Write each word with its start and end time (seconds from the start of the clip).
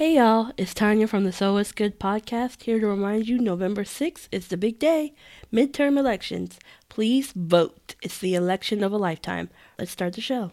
Hey 0.00 0.16
y'all, 0.16 0.50
it's 0.56 0.72
Tanya 0.72 1.06
from 1.06 1.24
the 1.24 1.30
So 1.30 1.52
What's 1.52 1.72
Good 1.72 2.00
podcast 2.00 2.62
here 2.62 2.80
to 2.80 2.86
remind 2.86 3.28
you 3.28 3.38
November 3.38 3.84
6th 3.84 4.28
is 4.32 4.48
the 4.48 4.56
big 4.56 4.78
day, 4.78 5.12
midterm 5.52 5.98
elections. 5.98 6.58
Please 6.88 7.32
vote. 7.36 7.96
It's 8.00 8.16
the 8.16 8.34
election 8.34 8.82
of 8.82 8.92
a 8.92 8.96
lifetime. 8.96 9.50
Let's 9.78 9.90
start 9.90 10.14
the 10.14 10.22
show. 10.22 10.52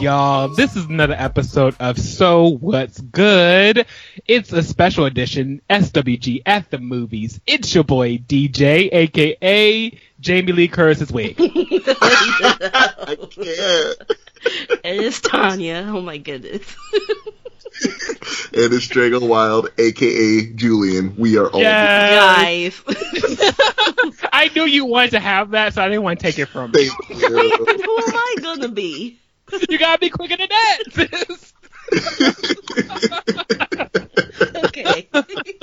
Y'all, 0.00 0.48
this 0.48 0.76
is 0.76 0.84
another 0.86 1.14
episode 1.16 1.74
of 1.80 1.98
So 1.98 2.48
What's 2.48 3.00
Good. 3.00 3.86
It's 4.26 4.52
a 4.52 4.62
special 4.62 5.06
edition 5.06 5.60
SWG 5.68 6.42
at 6.46 6.70
the 6.70 6.78
movies. 6.78 7.40
It's 7.46 7.74
your 7.74 7.84
boy 7.84 8.18
DJ, 8.18 8.88
aka 8.92 9.98
Jamie 10.20 10.52
Lee 10.52 10.68
Curtis's 10.68 11.10
wig. 11.12 11.36
I 11.40 13.16
can't. 13.30 13.96
It 14.84 15.00
is 15.04 15.20
Tanya. 15.20 15.84
Oh 15.88 16.00
my 16.00 16.18
goodness. 16.18 16.76
And 17.80 17.92
It 18.54 18.72
is 18.72 18.88
Drago 18.88 19.24
Wild, 19.28 19.68
aka 19.78 20.46
Julian. 20.54 21.14
We 21.16 21.36
are 21.38 21.48
all 21.48 21.60
Yes. 21.60 22.80
Guys. 22.80 24.20
I 24.32 24.50
knew 24.54 24.64
you 24.64 24.84
wanted 24.84 25.12
to 25.12 25.20
have 25.20 25.50
that, 25.50 25.74
so 25.74 25.82
I 25.82 25.88
didn't 25.88 26.02
want 26.02 26.18
to 26.18 26.26
take 26.26 26.40
it 26.40 26.46
from. 26.46 26.72
Thank 26.72 26.90
you. 27.08 27.14
Who 27.16 27.38
am 27.38 28.16
I 28.16 28.34
gonna 28.42 28.68
be? 28.68 29.20
You 29.68 29.78
gotta 29.78 29.98
be 29.98 30.10
quicker 30.10 30.36
than 30.36 30.48
that. 30.48 30.78
sis. 30.92 31.54
Okay. 34.54 35.08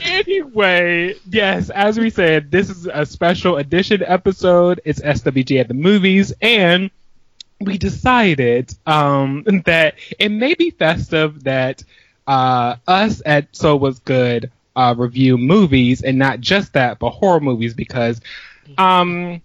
anyway, 0.00 1.14
yes, 1.28 1.70
as 1.70 1.98
we 1.98 2.10
said, 2.10 2.50
this 2.50 2.70
is 2.70 2.88
a 2.92 3.06
special 3.06 3.56
edition 3.56 4.02
episode. 4.04 4.80
It's 4.84 5.00
SWG 5.00 5.60
at 5.60 5.68
the 5.68 5.74
movies, 5.74 6.32
and 6.40 6.90
we 7.60 7.78
decided 7.78 8.72
um, 8.86 9.44
that 9.66 9.94
it 10.18 10.30
may 10.30 10.54
be 10.54 10.70
festive 10.70 11.44
that 11.44 11.82
uh, 12.26 12.76
us 12.86 13.22
at 13.24 13.54
So 13.54 13.76
What's 13.76 13.98
Good 14.00 14.50
uh, 14.74 14.94
review 14.96 15.38
movies, 15.38 16.02
and 16.02 16.18
not 16.18 16.40
just 16.40 16.72
that, 16.74 16.98
but 16.98 17.10
horror 17.10 17.40
movies, 17.40 17.74
because 17.74 18.20
um, 18.76 19.40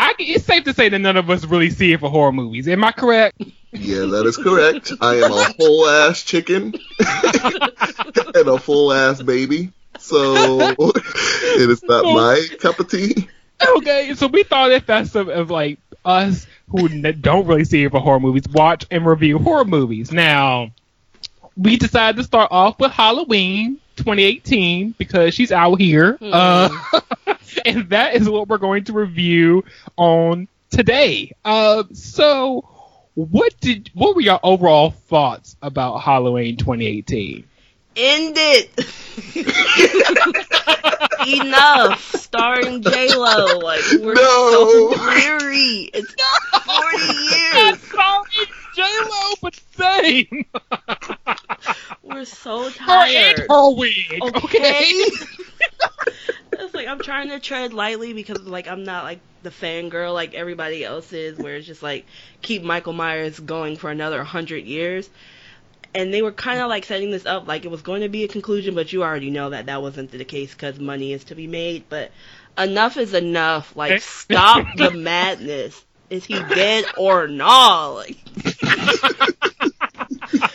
I, 0.00 0.14
it's 0.18 0.46
safe 0.46 0.64
to 0.64 0.72
say 0.72 0.88
that 0.88 0.98
none 0.98 1.18
of 1.18 1.28
us 1.28 1.44
really 1.44 1.68
see 1.68 1.92
it 1.92 2.00
for 2.00 2.08
horror 2.08 2.32
movies. 2.32 2.66
Am 2.68 2.82
I 2.82 2.92
correct? 2.92 3.38
yeah, 3.72 4.06
that 4.06 4.24
is 4.26 4.38
correct. 4.38 4.92
I 5.00 5.16
am 5.16 5.30
a 5.30 5.44
whole 5.58 5.86
ass 5.86 6.22
chicken 6.22 6.74
and 8.34 8.48
a 8.48 8.58
full 8.58 8.92
ass 8.92 9.20
baby. 9.20 9.72
So 9.98 10.56
it 10.78 11.70
is 11.70 11.82
not 11.82 12.04
my 12.04 12.46
cup 12.58 12.80
of 12.80 12.88
tea. 12.90 13.28
okay, 13.76 14.14
so 14.14 14.26
we 14.26 14.42
thought 14.42 14.70
it 14.70 14.84
festive 14.84 15.28
of 15.28 15.50
like 15.50 15.78
us 16.02 16.46
who 16.70 16.88
don't 17.12 17.46
really 17.46 17.64
see 17.64 17.84
it 17.84 17.90
for 17.90 18.00
horror 18.00 18.20
movies 18.20 18.48
watch 18.48 18.86
and 18.90 19.04
review 19.04 19.38
horror 19.38 19.66
movies. 19.66 20.10
Now, 20.10 20.70
we 21.58 21.76
decided 21.76 22.16
to 22.16 22.24
start 22.24 22.48
off 22.50 22.80
with 22.80 22.90
Halloween 22.92 23.78
2018 23.96 24.94
because 24.96 25.34
she's 25.34 25.52
out 25.52 25.78
here, 25.78 26.16
uh, 26.22 26.70
and 27.64 27.90
that 27.90 28.14
is 28.14 28.28
what 28.28 28.48
we're 28.48 28.58
going 28.58 28.84
to 28.84 28.92
review 28.92 29.64
on 29.96 30.48
today. 30.70 31.32
Uh, 31.44 31.84
so, 31.92 32.68
what 33.14 33.52
did 33.60 33.90
what 33.94 34.14
were 34.14 34.20
your 34.22 34.40
overall 34.42 34.90
thoughts 34.90 35.56
about 35.62 35.98
Halloween 35.98 36.56
2018? 36.56 37.44
End 37.96 38.34
it. 38.38 38.70
Enough. 41.26 42.00
Starring 42.16 42.82
J 42.82 43.14
Lo. 43.14 43.58
Like 43.58 43.82
we're 44.00 44.14
No. 44.14 44.90
so 44.90 44.90
weary. 44.90 45.90
It's 45.92 46.14
forty 46.64 47.12
years. 47.58 47.78
Sorry, 47.82 48.46
J 48.76 48.82
Lo, 49.04 49.34
but 49.42 49.60
same. 49.76 50.46
We're 52.02 52.24
so 52.24 52.62
Her 52.62 52.66
and 52.66 52.74
tired. 53.36 53.46
her 53.48 53.70
wig. 53.74 54.18
Okay. 54.22 54.38
okay? 54.44 55.04
It's 56.52 56.74
like 56.74 56.86
I'm 56.86 57.00
trying 57.00 57.28
to 57.30 57.40
tread 57.40 57.72
lightly 57.72 58.12
because 58.12 58.40
like 58.40 58.68
I'm 58.68 58.84
not 58.84 59.04
like 59.04 59.20
the 59.42 59.50
fangirl 59.50 60.12
like 60.12 60.34
everybody 60.34 60.84
else 60.84 61.12
is, 61.12 61.38
where 61.38 61.56
it's 61.56 61.66
just 61.66 61.82
like 61.82 62.06
keep 62.42 62.62
Michael 62.62 62.92
Myers 62.92 63.38
going 63.40 63.76
for 63.76 63.90
another 63.90 64.22
hundred 64.22 64.64
years. 64.64 65.08
And 65.92 66.14
they 66.14 66.22
were 66.22 66.30
kind 66.30 66.60
of 66.60 66.68
like 66.68 66.84
setting 66.84 67.10
this 67.10 67.26
up 67.26 67.48
like 67.48 67.64
it 67.64 67.70
was 67.70 67.82
going 67.82 68.02
to 68.02 68.08
be 68.08 68.22
a 68.22 68.28
conclusion, 68.28 68.74
but 68.76 68.92
you 68.92 69.02
already 69.02 69.30
know 69.30 69.50
that 69.50 69.66
that 69.66 69.82
wasn't 69.82 70.12
the 70.12 70.24
case 70.24 70.52
because 70.52 70.78
money 70.78 71.12
is 71.12 71.24
to 71.24 71.34
be 71.34 71.48
made. 71.48 71.84
But 71.88 72.12
enough 72.56 72.96
is 72.96 73.14
enough. 73.14 73.74
Like 73.74 74.00
stop 74.02 74.66
the 74.76 74.92
madness. 74.92 75.84
Is 76.08 76.24
he 76.24 76.34
dead 76.34 76.84
or 76.96 77.28
not? 77.28 77.90
Like, 77.90 78.16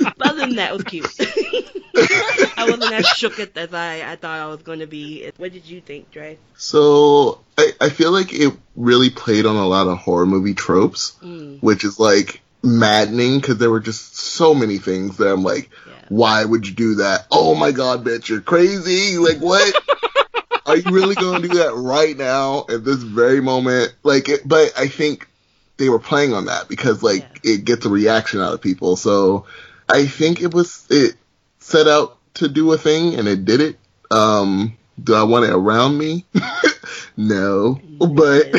other 0.35 0.47
than 0.47 0.55
that, 0.57 0.71
it 0.71 0.73
was 0.73 0.83
cute. 0.83 1.07
I 2.57 2.67
wasn't 2.69 2.93
as 2.93 3.07
shook 3.07 3.39
it 3.39 3.57
as 3.57 3.73
I, 3.73 4.11
I 4.11 4.15
thought 4.15 4.39
I 4.39 4.47
was 4.47 4.61
going 4.61 4.79
to 4.79 4.87
be. 4.87 5.31
What 5.37 5.53
did 5.53 5.65
you 5.65 5.81
think, 5.81 6.11
Dre? 6.11 6.37
So 6.57 7.39
I, 7.57 7.71
I 7.81 7.89
feel 7.89 8.11
like 8.11 8.33
it 8.33 8.53
really 8.75 9.09
played 9.09 9.45
on 9.45 9.55
a 9.55 9.67
lot 9.67 9.87
of 9.87 9.97
horror 9.97 10.25
movie 10.25 10.53
tropes, 10.53 11.15
Mm, 11.21 11.61
which 11.61 11.83
is 11.83 11.99
like 11.99 12.41
maddening 12.61 13.39
because 13.39 13.57
there 13.57 13.69
were 13.69 13.79
just 13.79 14.15
so 14.17 14.53
many 14.53 14.77
things 14.77 15.17
that 15.17 15.31
I'm 15.31 15.43
like, 15.43 15.69
yeah. 15.87 15.93
why 16.09 16.43
would 16.43 16.67
you 16.67 16.73
do 16.73 16.95
that? 16.95 17.27
Oh 17.31 17.55
my 17.55 17.71
god, 17.71 18.03
bitch, 18.03 18.27
you're 18.27 18.41
crazy. 18.41 19.17
Like, 19.17 19.39
what? 19.39 19.73
Are 20.65 20.75
you 20.75 20.91
really 20.91 21.13
going 21.13 21.43
to 21.43 21.47
do 21.47 21.55
that 21.59 21.75
right 21.75 22.17
now 22.17 22.65
at 22.69 22.83
this 22.83 23.03
very 23.03 23.39
moment? 23.39 23.93
Like, 24.01 24.29
it, 24.29 24.47
but 24.47 24.73
I 24.75 24.87
think 24.87 25.29
they 25.77 25.89
were 25.89 25.99
playing 25.99 26.33
on 26.33 26.45
that 26.45 26.67
because 26.67 27.03
like 27.03 27.23
it 27.43 27.65
gets 27.65 27.85
a 27.85 27.89
reaction 27.89 28.41
out 28.41 28.53
of 28.53 28.61
people. 28.61 28.95
So 28.95 29.45
I 29.89 30.05
think 30.05 30.41
it 30.41 30.53
was 30.53 30.85
it 30.89 31.15
set 31.59 31.87
out 31.87 32.17
to 32.35 32.47
do 32.47 32.71
a 32.73 32.77
thing 32.77 33.15
and 33.15 33.27
it 33.27 33.45
did 33.45 33.61
it. 33.61 33.77
Um, 34.11 34.77
do 35.01 35.13
I 35.13 35.23
want 35.23 35.45
it 35.45 35.51
around 35.51 35.97
me? 35.97 36.25
no, 37.17 37.79
but 37.99 38.49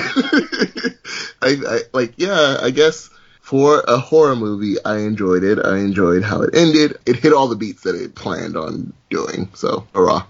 I, 1.42 1.56
I 1.66 1.80
like 1.92 2.14
yeah, 2.16 2.58
I 2.60 2.70
guess 2.70 3.10
for 3.46 3.84
a 3.86 3.96
horror 3.96 4.34
movie, 4.34 4.74
I 4.84 4.98
enjoyed 4.98 5.44
it. 5.44 5.64
I 5.64 5.78
enjoyed 5.78 6.24
how 6.24 6.42
it 6.42 6.50
ended. 6.52 6.96
It 7.06 7.14
hit 7.14 7.32
all 7.32 7.46
the 7.46 7.54
beats 7.54 7.82
that 7.82 7.94
it 7.94 8.16
planned 8.16 8.56
on 8.56 8.92
doing. 9.08 9.50
So, 9.54 9.86
hurrah! 9.94 10.26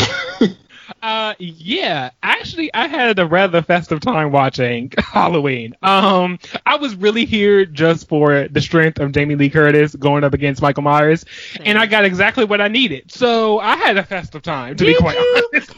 Uh, 1.02 1.34
yeah. 1.38 2.10
Actually, 2.22 2.72
I 2.74 2.86
had 2.88 3.18
a 3.18 3.26
rather 3.26 3.62
festive 3.62 4.00
time 4.00 4.32
watching 4.32 4.92
Halloween. 4.98 5.74
Um, 5.82 6.38
I 6.66 6.76
was 6.76 6.94
really 6.94 7.24
here 7.24 7.64
just 7.64 8.08
for 8.08 8.48
the 8.48 8.60
strength 8.60 9.00
of 9.00 9.12
Jamie 9.12 9.34
Lee 9.36 9.50
Curtis 9.50 9.94
going 9.94 10.24
up 10.24 10.34
against 10.34 10.62
Michael 10.62 10.82
Myers, 10.82 11.24
and 11.60 11.78
I 11.78 11.86
got 11.86 12.04
exactly 12.04 12.44
what 12.44 12.60
I 12.60 12.68
needed. 12.68 13.10
So 13.12 13.58
I 13.60 13.76
had 13.76 13.96
a 13.96 14.02
festive 14.04 14.42
time, 14.42 14.76
to 14.76 14.84
be 14.84 14.94
quite 14.94 15.16
you? 15.16 15.50
honest. 15.52 15.70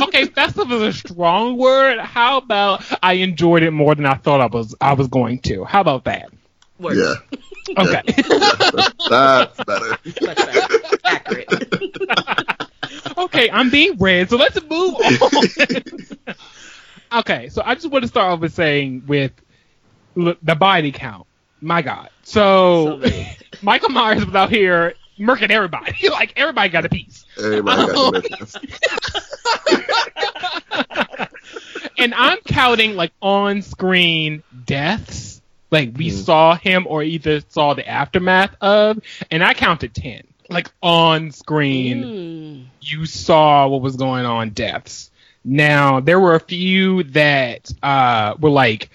okay, 0.02 0.24
festive 0.26 0.70
is 0.72 0.82
a 0.82 0.92
strong 0.92 1.56
word. 1.56 1.98
How 1.98 2.38
about 2.38 2.82
I 3.02 3.14
enjoyed 3.14 3.62
it 3.62 3.70
more 3.72 3.94
than 3.94 4.06
I 4.06 4.14
thought 4.14 4.40
I 4.40 4.46
was 4.46 4.74
I 4.80 4.92
was 4.94 5.08
going 5.08 5.40
to? 5.42 5.64
How 5.64 5.80
about 5.80 6.04
that? 6.04 6.30
Works. 6.78 6.96
Yeah, 6.98 7.14
Okay. 7.76 8.02
that's 9.10 9.64
better. 9.64 9.98
Much 10.22 10.36
better. 10.36 10.78
Accurate. 11.04 11.48
okay, 13.24 13.50
I'm 13.50 13.70
being 13.70 13.96
read, 13.98 14.30
so 14.30 14.36
let's 14.36 14.58
move 14.62 14.94
on. 14.94 15.18
okay, 17.20 17.48
so 17.48 17.62
I 17.64 17.74
just 17.74 17.90
want 17.90 18.02
to 18.02 18.08
start 18.08 18.32
off 18.32 18.40
with 18.40 18.52
saying 18.54 19.04
with 19.06 19.32
l- 20.18 20.34
the 20.42 20.54
body 20.54 20.92
count. 20.92 21.26
My 21.60 21.82
God. 21.82 22.10
So 22.22 23.00
So. 23.02 23.10
Michael 23.62 23.90
Myers 23.90 24.24
was 24.24 24.34
out 24.34 24.50
here 24.50 24.94
murking 25.18 25.50
everybody. 25.50 26.08
like 26.10 26.32
everybody 26.36 26.68
got 26.70 26.84
a 26.86 26.88
piece. 26.88 27.24
Everybody 27.36 27.86
got 27.86 28.12
the 28.12 28.20
business. 28.22 28.56
and 31.98 32.14
I'm 32.14 32.38
counting 32.46 32.96
like 32.96 33.12
on 33.20 33.62
screen 33.62 34.42
deaths. 34.64 35.40
Like 35.70 35.92
we 35.96 36.08
Mhm. 36.08 36.24
saw 36.24 36.54
him 36.56 36.86
or 36.88 37.02
either 37.02 37.40
saw 37.48 37.74
the 37.74 37.86
aftermath 37.86 38.56
of, 38.60 38.98
and 39.30 39.44
I 39.44 39.54
counted 39.54 39.94
ten. 39.94 40.22
Like 40.50 40.70
on 40.82 41.30
screen. 41.30 42.02
Mm. 42.02 42.66
you 42.80 43.06
saw 43.06 43.68
what 43.68 43.82
was 43.82 43.96
going 43.96 44.26
on 44.26 44.50
deaths. 44.50 45.10
Now 45.44 46.00
there 46.00 46.20
were 46.20 46.34
a 46.34 46.40
few 46.40 47.04
that 47.04 47.70
uh, 47.82 48.34
were 48.38 48.50
like, 48.50 48.90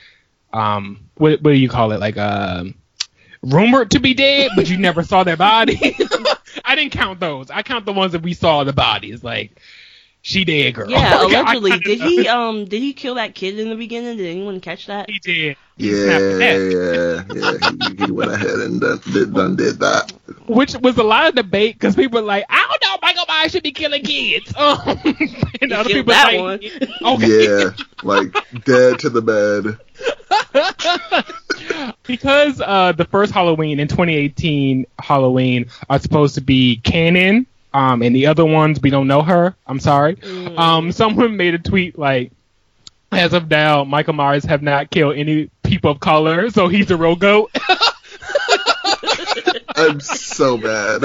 um, 0.54 1.00
what, 1.16 1.42
what 1.42 1.52
do 1.52 1.58
you 1.58 1.70
call 1.70 1.92
it? 1.92 2.00
Like 2.00 2.18
um, 2.18 2.76
rumored 3.42 3.92
to 3.92 4.00
be 4.00 4.14
dead, 4.14 4.52
but 4.56 4.70
you 4.70 4.78
never 4.78 5.04
saw 5.04 5.24
their 5.24 5.38
body. 5.38 5.98
I 6.66 6.76
didn't 6.76 6.92
count 6.92 7.20
those. 7.20 7.50
I 7.50 7.64
count 7.64 7.86
the 7.86 7.94
ones 7.94 8.12
that 8.14 8.22
we 8.22 8.34
saw 8.34 8.64
the 8.64 8.74
bodies. 8.74 9.24
Like 9.24 9.60
she 10.28 10.44
dead, 10.44 10.74
girl. 10.74 10.90
Yeah, 10.90 11.20
Okay, 11.26 11.36
I- 11.36 11.54
allegedly. 11.54 11.80
Did 11.80 12.02
he 12.02 12.28
um 12.28 12.66
did 12.66 12.82
he 12.82 12.94
kill 12.94 13.16
that 13.16 13.36
kid 13.36 13.60
in 13.60 13.70
the 13.70 13.76
beginning? 13.76 14.18
Did 14.18 14.26
anyone 14.26 14.60
catch 14.60 14.88
that? 14.88 15.08
He 15.08 15.20
did. 15.20 15.58
He 15.78 15.90
Yeah, 15.92 16.04
snapped 16.06 16.24
the 16.24 16.38
neck. 16.40 16.58
yeah, 17.36 17.52
yeah. 17.62 17.96
He, 18.00 18.06
he 18.06 18.12
went 18.12 18.32
ahead 18.32 18.50
and 18.50 18.82
done 18.82 19.00
did, 19.14 19.34
done 19.36 19.56
did 19.56 19.80
that. 19.82 20.12
Which 20.48 20.74
was 20.82 20.98
a 20.98 21.04
lot 21.04 21.28
of 21.28 21.36
debate 21.36 21.76
because 21.76 21.96
people 21.96 22.22
were 22.22 22.26
like, 22.26 22.46
I 22.50 22.66
don't 22.70 22.84
know, 22.84 22.98
Michael 23.08 23.26
Myers 23.28 23.52
should 23.52 23.62
be 23.64 23.72
killing 23.72 24.02
kids. 24.04 24.52
Um, 24.58 24.80
and 25.62 25.72
other 25.74 25.90
people 25.90 26.06
that 26.14 26.34
like, 26.34 26.40
one. 26.42 26.60
okay. 27.18 27.46
Yeah, 27.60 27.70
like 28.04 28.34
dead 28.66 29.00
to 29.00 29.10
the 29.12 29.22
bed. 29.22 29.78
because 32.08 32.62
uh, 32.62 32.92
the 32.94 33.06
first 33.06 33.32
Halloween 33.32 33.80
in 33.80 33.88
2018 33.88 34.86
Halloween 35.00 35.68
are 35.90 36.00
supposed 36.00 36.36
to 36.36 36.42
be 36.42 36.78
canon, 36.78 37.48
um, 37.76 38.02
and 38.02 38.16
the 38.16 38.28
other 38.28 38.46
ones 38.46 38.82
we 38.82 38.90
don't 38.90 39.08
know 39.08 39.22
her. 39.22 39.54
I'm 39.68 39.82
sorry. 39.82 40.16
Mm. 40.16 40.58
Um, 40.58 40.92
someone 40.94 41.36
made 41.36 41.56
a 41.56 41.60
tweet 41.60 42.00
like, 42.00 42.32
as 43.12 43.34
of 43.34 43.50
now, 43.50 43.84
Michael 43.84 44.14
Myers 44.14 44.46
have 44.46 44.62
not 44.62 44.90
killed 44.90 45.18
any 45.18 45.50
people 45.64 45.92
of 45.92 46.00
color, 46.00 46.50
so 46.50 46.70
he's 46.70 46.90
a 46.90 46.98
real 46.98 47.18
goat. 47.18 47.52
I'm 49.76 50.00
so 50.00 50.58
mad. 50.58 51.04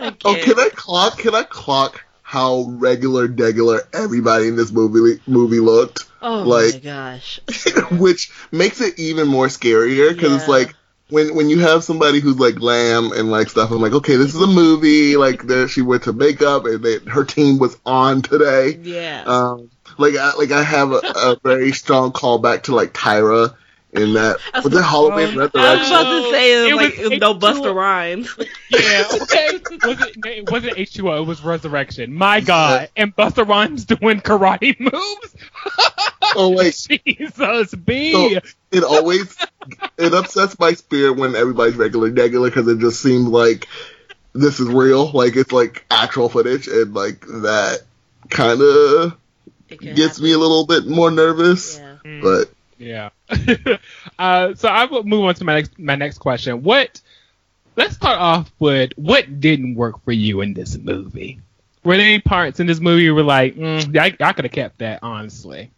Oh, 0.00 0.10
can't. 0.20 0.58
I 0.58 0.70
clock? 0.70 1.18
Can 1.18 1.34
I 1.34 1.42
clock 1.42 2.02
how 2.22 2.64
regular, 2.68 3.28
degular 3.28 3.80
everybody 3.92 4.48
in 4.48 4.56
this 4.56 4.72
movie 4.72 5.20
movie 5.26 5.60
looked? 5.60 6.06
Oh 6.22 6.42
like- 6.42 6.74
my 6.74 6.80
gosh. 6.80 7.40
Which 7.92 8.30
makes 8.50 8.80
it 8.80 8.98
even 8.98 9.28
more 9.28 9.48
scarier 9.48 10.14
because 10.14 10.34
it's 10.34 10.48
like 10.48 10.74
when 11.08 11.34
when 11.34 11.50
you 11.50 11.60
have 11.60 11.84
somebody 11.84 12.20
who's 12.20 12.38
like 12.38 12.56
glam 12.56 13.12
and 13.12 13.30
like 13.30 13.48
stuff. 13.48 13.70
I'm 13.70 13.80
like, 13.80 13.92
okay, 13.92 14.16
this 14.16 14.34
is 14.34 14.40
a 14.40 14.46
movie. 14.46 15.16
Like 15.16 15.42
there, 15.44 15.68
she 15.68 15.82
went 15.82 16.04
to 16.04 16.12
makeup 16.12 16.64
and 16.66 16.82
they, 16.82 16.98
her 17.10 17.24
team 17.24 17.58
was 17.58 17.78
on 17.84 18.22
today. 18.22 18.78
Yeah. 18.82 19.24
Um, 19.26 19.70
like 19.98 20.16
I 20.16 20.34
like 20.34 20.50
I 20.50 20.62
have 20.62 20.92
a, 20.92 20.96
a 20.96 21.36
very 21.42 21.72
strong 21.72 22.12
callback 22.12 22.64
to 22.64 22.74
like 22.74 22.92
Tyra 22.92 23.54
in 23.94 24.14
that 24.14 24.38
That's 24.52 24.64
was 24.64 24.74
it 24.76 24.82
Halloween 24.82 25.38
um, 25.38 25.38
I 25.38 25.44
was 25.44 25.54
Resurrection? 25.54 25.92
about 25.92 26.22
to 26.24 26.30
say 26.32 26.52
it 26.52 26.62
was 26.64 26.72
It 26.72 26.76
like 26.76 26.90
was- 26.90 26.98
it 26.98 27.02
was 27.04 27.12
it- 27.12 27.20
no 27.20 27.34
Busta 27.34 27.74
Rhymes. 27.74 28.34
yeah, 28.70 29.04
okay. 29.22 29.60
Was 29.86 30.00
it, 30.02 30.16
it 30.26 30.50
wasn't 30.50 30.76
H2O, 30.76 31.22
it 31.22 31.26
was 31.26 31.42
Resurrection. 31.42 32.12
My 32.14 32.40
God. 32.40 32.88
And 32.96 33.14
Busta 33.14 33.46
Rhymes 33.46 33.84
doing 33.84 34.20
karate 34.20 34.78
moves? 34.80 35.34
Oh 36.36 36.50
like 36.50 36.74
Jesus, 36.76 37.74
B. 37.74 38.12
So- 38.12 38.40
it 38.72 38.82
always 38.82 39.36
it 39.98 40.12
upsets 40.12 40.58
my 40.58 40.72
spirit 40.72 41.16
when 41.16 41.36
everybody's 41.36 41.76
regular 41.76 42.10
regular 42.10 42.48
because 42.50 42.66
it 42.66 42.80
just 42.80 43.00
seems 43.00 43.28
like 43.28 43.68
this 44.32 44.58
is 44.58 44.66
real, 44.68 45.12
like 45.12 45.36
it's 45.36 45.52
like 45.52 45.84
actual 45.92 46.28
footage, 46.28 46.66
and 46.66 46.92
like 46.92 47.20
that 47.20 47.82
kind 48.30 48.60
of 48.60 49.16
It 49.68 49.78
can 49.80 49.94
gets 49.94 50.20
me 50.20 50.32
a 50.32 50.38
little 50.38 50.66
bit 50.66 50.86
more 50.88 51.12
nervous. 51.12 51.78
Yeah. 51.78 52.20
But 52.20 52.50
Yeah. 52.78 53.10
uh, 54.18 54.54
so 54.54 54.68
I 54.68 54.86
will 54.86 55.04
move 55.04 55.24
on 55.24 55.34
to 55.36 55.44
my 55.44 55.54
next 55.54 55.78
my 55.78 55.96
next 55.96 56.18
question. 56.18 56.62
What? 56.62 57.00
Let's 57.76 57.96
start 57.96 58.18
off 58.18 58.52
with 58.60 58.92
what 58.96 59.40
didn't 59.40 59.74
work 59.74 60.02
for 60.04 60.12
you 60.12 60.42
in 60.42 60.54
this 60.54 60.78
movie. 60.78 61.40
Were 61.82 61.96
there 61.96 62.06
any 62.06 62.20
parts 62.20 62.60
in 62.60 62.66
this 62.66 62.80
movie 62.80 63.02
you 63.02 63.14
were 63.14 63.24
like, 63.24 63.56
mm, 63.56 63.98
I, 63.98 64.16
I 64.24 64.32
could 64.32 64.44
have 64.44 64.52
kept 64.52 64.78
that, 64.78 65.00
honestly? 65.02 65.70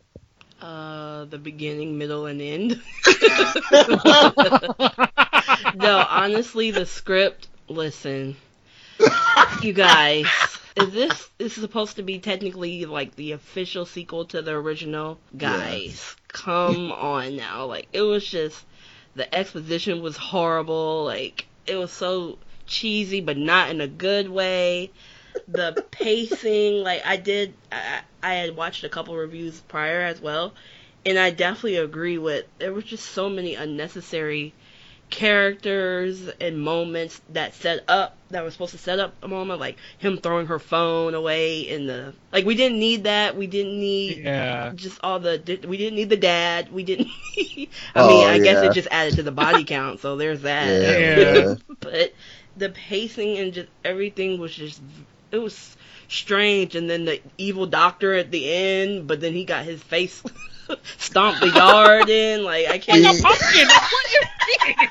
Uh, 0.61 1.25
the 1.25 1.39
beginning, 1.39 1.99
middle, 1.99 2.27
and 2.27 2.41
end. 2.41 2.83
no, 5.75 6.07
honestly, 6.09 6.71
the 6.71 6.87
script. 6.87 7.49
Listen, 7.69 8.37
you 9.63 9.73
guys, 9.73 10.27
is 10.77 10.93
this 10.93 11.29
is 11.39 11.55
supposed 11.55 11.97
to 11.97 12.03
be 12.03 12.19
technically 12.19 12.85
like 12.85 13.17
the 13.17 13.33
official 13.33 13.87
sequel 13.87 14.27
to 14.27 14.43
the 14.43 14.53
original? 14.53 15.19
Guys, 15.37 15.85
Yes. 15.85 16.17
come 16.29 16.93
on 16.93 17.37
now. 17.37 17.65
Like 17.67 17.89
it 17.93 18.03
was 18.03 18.27
just 18.27 18.63
the 19.15 19.35
exposition 19.35 20.03
was 20.03 20.17
horrible. 20.17 21.05
Like 21.05 21.47
it 21.67 21.77
was 21.77 21.91
so 21.93 22.39
cheesy, 22.67 23.21
but 23.21 23.37
not 23.39 23.71
in 23.71 23.81
a 23.81 23.89
good 23.89 24.29
way. 24.29 24.91
The 25.49 25.79
pacing, 25.91 26.83
like 26.83 27.05
I 27.07 27.17
did, 27.17 27.55
I, 27.73 28.01
I 28.23 28.35
had 28.35 28.57
watched 28.57 28.85
a 28.85 28.89
couple 28.89 29.17
reviews 29.17 29.61
prior 29.61 30.03
as 30.03 30.21
well, 30.21 30.53
and 31.07 31.19
I 31.19 31.31
definitely 31.31 31.77
agree 31.77 32.19
with. 32.19 32.45
There 32.59 32.73
was 32.73 32.85
just 32.85 33.07
so 33.07 33.31
many 33.31 33.55
unnecessary 33.55 34.53
characters 35.11 36.29
and 36.41 36.61
moments 36.61 37.21
that 37.31 37.55
set 37.55 37.85
up 37.89 38.19
that 38.31 38.43
were 38.43 38.51
supposed 38.51 38.73
to 38.73 38.79
set 38.79 38.99
up 38.99 39.17
a 39.23 39.29
moment, 39.29 39.61
like 39.61 39.79
him 39.99 40.19
throwing 40.19 40.47
her 40.47 40.59
phone 40.59 41.15
away 41.15 41.61
in 41.61 41.87
the 41.87 42.15
like. 42.33 42.45
We 42.45 42.55
didn't 42.55 42.79
need 42.79 43.05
that. 43.05 43.37
We 43.37 43.47
didn't 43.47 43.79
need 43.79 44.23
Yeah. 44.25 44.73
just 44.75 44.99
all 45.03 45.21
the 45.21 45.39
we 45.69 45.77
didn't 45.77 45.97
need 45.97 46.11
the 46.11 46.17
dad 46.17 46.73
we 46.73 46.83
didn't 46.83 47.09
i 47.95 48.03
Oh, 48.03 48.03
mean 48.03 48.27
i 48.27 48.39
guess 48.39 48.63
it 48.63 48.71
just 48.71 48.89
added 48.91 49.15
to 49.17 49.23
the 49.23 49.31
body 49.33 49.65
count 49.65 50.01
so 50.01 50.17
there's 50.17 50.43
that 50.43 50.81
Yeah. 50.81 51.57
but 51.81 52.15
the 52.57 52.69
pacing 52.71 53.39
and 53.39 53.53
just 53.53 53.69
everything 53.85 54.39
was 54.39 54.55
just 54.55 54.83
it 55.31 55.39
was 55.39 55.77
strange 56.09 56.75
and 56.75 56.89
then 56.89 57.05
the 57.05 57.21
evil 57.39 57.67
doctor 57.67 58.15
at 58.15 58.31
the 58.31 58.51
end 58.53 59.07
but 59.07 59.21
then 59.21 59.33
he 59.33 59.45
got 59.45 59.65
his 59.65 59.83
face 59.83 60.23
stomped 60.99 61.41
the 61.41 61.49
yard 61.49 62.09
in 62.09 62.45
like 62.45 62.67
i 62.69 62.79
can't 62.79 63.05
a 63.05 63.23
pumpkin. 63.23 63.69
Like, 63.69 63.93
what 63.93 64.07
is 64.07 64.29
this? 64.47 64.89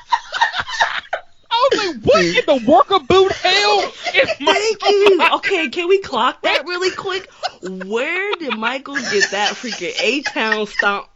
I 1.50 1.68
was 1.70 1.86
like, 1.86 2.04
what 2.04 2.24
in 2.24 2.44
the 2.46 2.70
worker 2.70 2.98
boot 2.98 3.32
hell 3.32 3.92
is 4.14 4.40
my 4.40 4.52
Thank 4.52 4.82
you. 4.82 5.20
Okay, 5.36 5.68
can 5.68 5.88
we 5.88 6.00
clock 6.00 6.42
that 6.42 6.66
really 6.66 6.94
quick? 6.94 7.30
Where 7.62 8.34
did 8.36 8.56
Michael 8.56 8.96
get 8.96 9.30
that 9.30 9.54
freaking 9.54 9.92
A 10.00 10.22
Town 10.22 10.66
stomp 10.66 11.08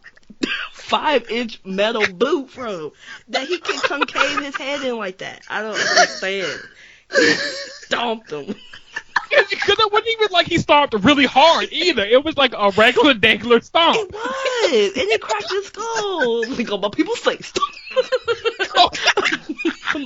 five 0.72 1.30
inch 1.30 1.60
metal 1.64 2.06
boot 2.12 2.50
from? 2.50 2.92
That 3.28 3.46
he 3.48 3.58
can 3.58 3.78
concave 3.80 4.42
his 4.42 4.56
head 4.56 4.82
in 4.82 4.96
like 4.96 5.18
that? 5.18 5.42
I 5.48 5.62
don't 5.62 5.78
understand. 5.78 6.60
He 7.14 7.32
stomped 7.34 8.30
him. 8.32 8.54
Because 9.30 9.78
it 9.78 9.92
wasn't 9.92 10.08
even 10.20 10.28
like 10.32 10.46
he 10.46 10.58
stomped 10.58 10.94
really 10.94 11.26
hard 11.26 11.68
either. 11.70 12.04
It 12.04 12.24
was 12.24 12.36
like 12.36 12.52
a 12.56 12.70
regular 12.76 13.14
dangler 13.14 13.56
It 13.56 14.12
was, 14.12 14.92
and 14.96 15.08
it 15.08 15.20
cracked 15.20 15.50
his 15.50 15.66
skull. 15.66 16.44
Like, 16.60 16.70
oh, 16.72 16.78
my 16.78 16.88
people 16.90 17.14
say 17.16 17.36
stomp. 17.38 17.66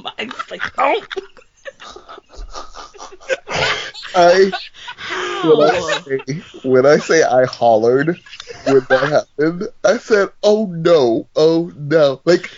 Mike's 0.03 0.51
like, 0.51 0.63
stomp. 0.63 1.07
I 4.15 4.53
when 5.45 5.63
I 5.63 6.01
say 6.03 6.19
when 6.63 6.87
I 6.87 6.97
say 6.99 7.23
I 7.23 7.45
hollered 7.45 8.19
when 8.65 8.87
that 8.89 9.27
happened, 9.39 9.69
I 9.85 9.99
said, 9.99 10.29
"Oh 10.43 10.67
no, 10.67 11.29
oh 11.37 11.73
no!" 11.77 12.21
Like 12.25 12.51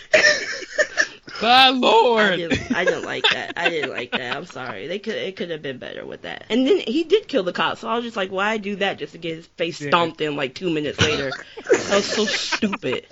My 1.41 1.67
I 1.67 1.69
lord. 1.69 2.37
didn't, 2.37 2.71
I 2.75 2.83
didn't 2.85 3.03
like 3.05 3.23
that. 3.31 3.53
I 3.57 3.69
didn't 3.69 3.91
like 3.91 4.11
that. 4.11 4.35
I'm 4.37 4.45
sorry. 4.45 4.87
They 4.87 4.99
could 4.99 5.15
it 5.15 5.35
could 5.35 5.49
have 5.51 5.61
been 5.61 5.77
better 5.77 6.05
with 6.05 6.23
that. 6.23 6.45
And 6.49 6.65
then 6.67 6.79
he 6.79 7.03
did 7.03 7.27
kill 7.27 7.43
the 7.43 7.53
cop, 7.53 7.77
so 7.77 7.87
I 7.87 7.95
was 7.95 8.03
just 8.05 8.17
like, 8.17 8.31
why 8.31 8.57
do 8.57 8.75
that 8.77 8.97
just 8.97 9.11
to 9.13 9.17
get 9.19 9.35
his 9.35 9.47
face 9.47 9.79
Yeah. 9.81 9.89
stomped 9.89 10.21
in 10.21 10.35
like 10.35 10.55
two 10.55 10.69
minutes 10.69 10.99
later? 11.01 11.31
that 11.31 11.91
was 11.95 12.05
so 12.05 12.25
stupid. 12.25 13.05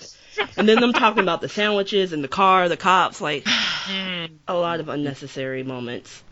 And 0.57 0.67
then 0.67 0.81
them 0.81 0.91
talking 0.93 1.23
about 1.23 1.41
the 1.41 1.49
sandwiches 1.49 2.13
and 2.13 2.23
the 2.23 2.27
car, 2.27 2.67
the 2.67 2.77
cops, 2.77 3.21
like 3.21 3.45
a 4.47 4.53
lot 4.53 4.79
of 4.79 4.89
unnecessary 4.89 5.63
moments. 5.63 6.23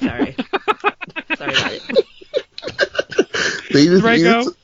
Sorry. 0.00 0.34
sorry 1.36 1.54
about 1.54 1.72
it. 1.72 2.06
they 3.72 3.86
just 3.86 4.02
Draco? 4.02 4.22
needed 4.38 4.44
to, 4.44 4.56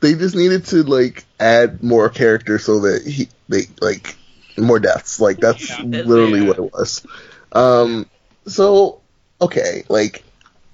they 0.00 0.14
just 0.14 0.36
needed 0.36 0.64
to 0.66 0.82
like 0.82 1.24
add 1.40 1.82
more 1.82 2.08
characters 2.10 2.64
so 2.64 2.80
that 2.80 3.06
he 3.06 3.28
they 3.48 3.62
like 3.80 4.16
more 4.64 4.78
deaths. 4.80 5.20
Like 5.20 5.38
that's 5.38 5.68
Yeah. 5.68 5.82
literally 5.82 6.40
Yeah. 6.40 6.46
what 6.48 6.58
it 6.58 6.72
was. 6.72 7.02
Um. 7.52 8.06
So 8.46 9.00
okay, 9.40 9.84
like 9.88 10.24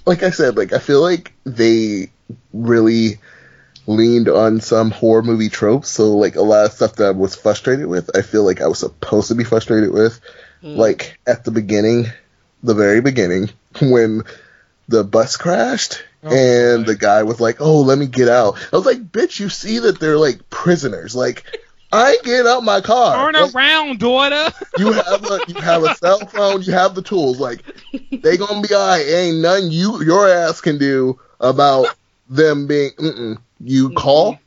like 0.06 0.22
I 0.22 0.30
said, 0.30 0.56
like 0.56 0.72
I 0.72 0.78
feel 0.78 1.00
like 1.00 1.32
they 1.44 2.10
really 2.52 3.18
leaned 3.86 4.28
on 4.28 4.60
some 4.60 4.90
horror 4.90 5.22
movie 5.22 5.48
tropes. 5.50 5.88
So 5.90 6.16
like 6.16 6.36
a 6.36 6.42
lot 6.42 6.64
of 6.66 6.72
stuff 6.72 6.96
that 6.96 7.06
I 7.08 7.10
was 7.10 7.34
frustrated 7.36 7.86
with, 7.86 8.10
I 8.16 8.22
feel 8.22 8.44
like 8.44 8.60
I 8.60 8.66
was 8.66 8.78
supposed 8.78 9.28
to 9.28 9.34
be 9.34 9.44
frustrated 9.44 9.92
with. 9.92 10.20
Mm. 10.62 10.76
Like 10.76 11.18
at 11.26 11.44
the 11.44 11.50
beginning, 11.50 12.06
the 12.62 12.74
very 12.74 13.00
beginning, 13.00 13.50
when 13.80 14.22
the 14.88 15.04
bus 15.04 15.36
crashed 15.36 16.02
Oh, 16.26 16.34
and 16.34 16.86
the 16.86 16.94
guy 16.96 17.22
was 17.24 17.38
like, 17.38 17.60
"Oh, 17.60 17.82
let 17.82 17.98
me 17.98 18.06
get 18.06 18.30
out." 18.30 18.56
I 18.72 18.76
was 18.76 18.86
like, 18.86 19.12
"Bitch, 19.12 19.38
you 19.40 19.50
see 19.50 19.80
that 19.80 20.00
they're 20.00 20.16
like 20.16 20.48
prisoners. 20.48 21.14
Like, 21.14 21.44
I 21.94 22.10
ain't 22.12 22.24
getting 22.24 22.46
out 22.46 22.64
my 22.64 22.80
car. 22.80 23.16
Turn 23.16 23.34
Like, 23.34 23.54
around, 23.54 24.00
daughter. 24.00 24.50
you 24.78 24.92
have 24.92 25.24
a 25.30 25.40
you 25.46 25.54
have 25.62 25.82
a 25.82 25.90
cell 25.90 26.26
phone. 26.26 26.62
You 26.62 26.72
have 26.72 26.94
the 26.94 27.02
tools. 27.02 27.38
Like, 27.38 27.62
they 28.22 28.36
gonna 28.36 28.60
be 28.66 28.74
alright. 28.74 29.06
Ain't 29.06 29.38
nothing 29.38 29.70
you 29.70 30.02
your 30.02 30.28
ass 30.28 30.60
can 30.60 30.78
do 30.78 31.18
about 31.40 31.94
them 32.28 32.66
being. 32.66 32.90
Mm-mm. 32.92 33.38
You 33.60 33.90
call 33.90 34.38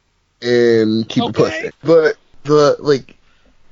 and 0.41 1.07
keep 1.07 1.23
it 1.23 1.29
Okay. 1.29 1.43
pushing. 1.43 1.71
But 1.83 2.17
the 2.43 2.75
like, 2.79 3.15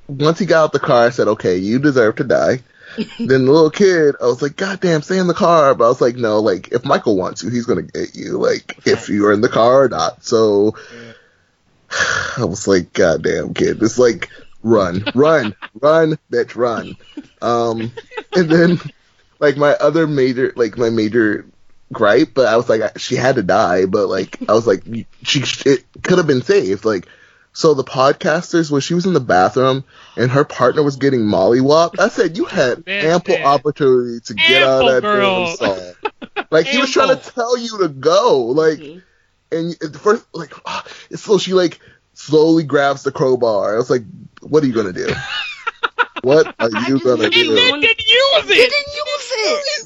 once 0.07 0.39
he 0.39 0.45
got 0.45 0.63
out 0.63 0.71
the 0.73 0.79
car, 0.79 1.05
I 1.05 1.09
said, 1.09 1.27
"Okay, 1.27 1.57
you 1.57 1.79
deserve 1.79 2.15
to 2.17 2.23
die." 2.23 2.59
then 3.19 3.45
the 3.45 3.51
little 3.51 3.71
kid, 3.71 4.15
I 4.21 4.25
was 4.25 4.41
like, 4.41 4.55
God 4.55 4.79
damn, 4.79 5.01
stay 5.01 5.17
in 5.17 5.27
the 5.27 5.33
car. 5.33 5.75
But 5.75 5.85
I 5.85 5.89
was 5.89 5.99
like, 5.99 6.15
no, 6.15 6.39
like 6.39 6.69
if 6.71 6.85
Michael 6.85 7.17
wants 7.17 7.43
you, 7.43 7.49
he's 7.49 7.65
gonna 7.65 7.81
get 7.81 8.15
you. 8.15 8.37
Like 8.37 8.77
if 8.85 9.09
you're 9.09 9.33
in 9.33 9.41
the 9.41 9.49
car 9.49 9.83
or 9.83 9.89
not. 9.89 10.23
So 10.23 10.75
I 12.37 12.43
was 12.45 12.67
like, 12.67 12.93
God 12.93 13.23
damn, 13.23 13.53
kid, 13.53 13.81
it's 13.81 13.97
like 13.97 14.29
run, 14.63 15.05
run, 15.13 15.55
run, 15.81 16.17
bitch, 16.31 16.55
run. 16.55 16.97
Um, 17.41 17.91
and 18.35 18.49
then 18.49 18.79
like 19.39 19.57
my 19.57 19.71
other 19.73 20.07
major, 20.07 20.53
like 20.55 20.77
my 20.77 20.89
major 20.89 21.45
gripe, 21.93 22.33
but 22.33 22.47
I 22.47 22.57
was 22.57 22.67
like, 22.69 22.97
she 22.97 23.15
had 23.15 23.35
to 23.35 23.43
die, 23.43 23.85
but 23.85 24.07
like 24.07 24.37
I 24.49 24.53
was 24.53 24.67
like, 24.67 24.83
she 25.23 25.43
it 25.65 25.85
could 26.03 26.17
have 26.17 26.27
been 26.27 26.41
saved, 26.43 26.85
like. 26.85 27.07
So 27.57 27.73
the 27.73 27.85
podcasters, 27.85 28.69
when 28.69 28.81
she 28.81 28.95
was 28.95 29.05
in 29.05 29.13
the 29.13 29.21
bathroom 29.21 29.85
and 30.17 30.29
her 30.29 30.43
partner 30.43 30.83
was 30.83 30.97
getting 30.97 31.21
mollywhopped, 31.21 32.01
I 32.01 32.09
said 32.09 32.35
you 32.35 32.43
had 32.43 32.83
That's 32.85 33.05
ample 33.05 33.35
it. 33.35 33.45
opportunity 33.45 34.19
to 34.25 34.33
get 34.33 34.61
out 34.61 34.81
of 34.81 34.85
that 34.87 34.95
Ample, 35.05 35.09
girl. 35.09 35.45
damn 35.45 35.55
song. 35.55 35.93
Like 36.51 36.65
he 36.67 36.77
was 36.79 36.91
trying 36.91 37.17
to 37.17 37.31
tell 37.31 37.57
you 37.57 37.77
to 37.77 37.87
go, 37.87 38.41
like, 38.47 38.79
Mhm. 38.79 39.01
And 39.51 39.71
the 39.79 39.99
first, 39.99 40.25
like, 40.33 40.53
ah, 40.65 40.85
so 41.15 41.37
she 41.37 41.53
like 41.53 41.79
slowly 42.13 42.63
grabs 42.63 43.03
the 43.03 43.11
crowbar. 43.11 43.73
I 43.73 43.77
was 43.77 43.89
like, 43.89 44.03
what 44.41 44.63
are 44.63 44.67
you 44.67 44.73
gonna 44.73 44.93
do? 44.93 45.07
what 46.21 46.47
are 46.59 46.69
you 46.87 46.99
gonna 46.99 47.17
wish 47.17 47.33
He 47.35 47.43
you 47.45 47.55
do? 47.55 47.71
would- 47.71 47.81
didn't 47.81 48.07
use 48.09 48.45
He 48.47 48.61
it. 48.61 48.71
didn't 48.71 48.93
use 48.93 49.31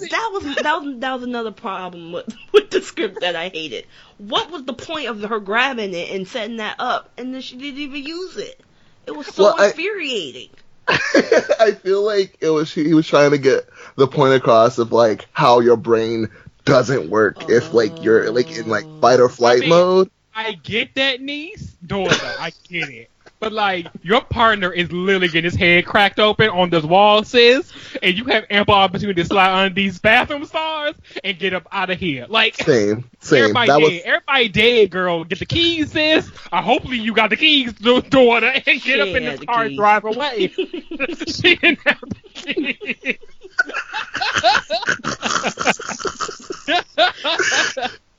it. 0.01 0.11
That 0.11 0.29
was 0.31 0.41
that 0.41 0.53
was 0.55 0.55
that 0.63 0.81
was 0.83 0.99
that 0.99 1.13
was 1.13 1.23
another 1.23 1.51
problem 1.51 2.11
with, 2.11 2.33
with 2.53 2.69
the 2.71 2.81
script 2.81 3.21
that 3.21 3.35
I 3.35 3.49
hated. 3.49 3.85
What 4.17 4.49
was 4.51 4.63
the 4.63 4.73
point 4.73 5.07
of 5.07 5.21
her 5.23 5.39
grabbing 5.39 5.93
it 5.93 6.11
and 6.11 6.27
setting 6.27 6.57
that 6.57 6.75
up, 6.79 7.09
and 7.17 7.33
then 7.33 7.41
she 7.41 7.57
didn't 7.57 7.79
even 7.79 8.03
use 8.03 8.37
it? 8.37 8.59
It 9.07 9.15
was 9.15 9.27
so 9.27 9.43
Well, 9.43 9.55
I- 9.57 9.67
infuriating. 9.67 10.49
I 10.89 11.77
feel 11.83 12.03
like 12.03 12.37
it 12.41 12.49
was 12.49 12.73
he 12.73 12.93
was 12.95 13.05
trying 13.07 13.29
to 13.31 13.37
get 13.37 13.67
the 13.95 14.07
point 14.07 14.33
across 14.33 14.79
of 14.79 14.91
like 14.91 15.27
how 15.33 15.59
your 15.59 15.77
brain 15.77 16.29
doesn't 16.65 17.09
work 17.09 17.49
if 17.49 17.73
like 17.73 18.01
you're 18.01 18.31
like 18.31 18.57
in 18.57 18.67
like 18.67 18.87
fight 19.01 19.19
or 19.19 19.29
flight 19.29 19.57
I 19.59 19.61
mean- 19.61 19.69
mode. 19.69 20.11
I 20.35 20.53
get 20.53 20.95
that, 20.95 21.19
niece, 21.19 21.75
daughter. 21.85 22.15
I 22.39 22.51
get 22.69 22.87
it. 22.89 23.09
But 23.39 23.53
like, 23.53 23.87
your 24.01 24.19
partner 24.21 24.69
is 24.71 24.91
literally 24.91 25.27
getting 25.29 25.45
his 25.49 25.55
head 25.55 25.85
cracked 25.85 26.19
open 26.19 26.49
on 26.49 26.69
this 26.69 26.83
wall, 26.83 27.23
sis, 27.23 27.71
and 28.03 28.17
you 28.17 28.25
have 28.25 28.45
ample 28.49 28.73
opportunity 28.73 29.21
to 29.21 29.27
slide 29.27 29.51
under 29.63 29.73
these 29.73 29.97
bathroom 29.99 30.43
stars 30.43 30.95
and 31.23 31.39
get 31.39 31.53
up 31.53 31.65
out 31.71 31.89
of 31.89 31.97
here. 31.97 32.25
Like, 32.27 32.55
Same, 32.55 33.05
same. 33.21 33.43
everybody 33.43 33.67
That 33.67 33.77
dead. 33.79 33.83
was 33.93 34.01
Everybody 34.03 34.49
dead, 34.49 34.91
girl. 34.91 35.23
Get 35.23 35.39
the 35.39 35.45
keys, 35.45 35.91
sis. 35.93 36.29
Uh, 36.51 36.61
hopefully 36.61 36.97
you 36.97 37.13
got 37.13 37.29
the 37.29 37.37
keys, 37.37 37.71
da- 37.73 38.01
daughter, 38.01 38.47
and 38.47 38.65
get 38.65 38.81
She 38.81 38.99
up 38.99 39.07
in 39.07 39.23
this 39.23 39.39
the 39.39 39.45
car 39.45 39.63
and 39.63 39.77
drive 39.77 40.03
away. 40.03 40.47
she 40.49 41.55
didn't 41.55 41.79
have 41.85 42.01
the 42.01 42.19
keys. 42.33 43.17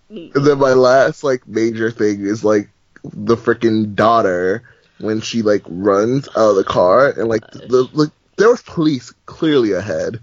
And 0.08 0.44
then 0.44 0.58
my 0.58 0.72
last 0.72 1.22
like 1.22 1.46
major 1.46 1.90
thing 1.90 2.22
is 2.26 2.42
like 2.44 2.68
the 3.04 3.36
freaking 3.36 3.94
daughter 3.94 4.64
when 5.00 5.21
she 5.21 5.42
like 5.42 5.62
runs 5.66 6.28
out 6.28 6.50
of 6.50 6.57
the 6.57 6.64
car 6.64 7.11
and 7.11 7.28
like 7.28 7.45
oh, 7.54 7.59
the, 7.59 7.88
the 7.95 8.12
there 8.37 8.49
was 8.49 8.62
police 8.62 9.12
clearly 9.26 9.73
ahead, 9.73 10.21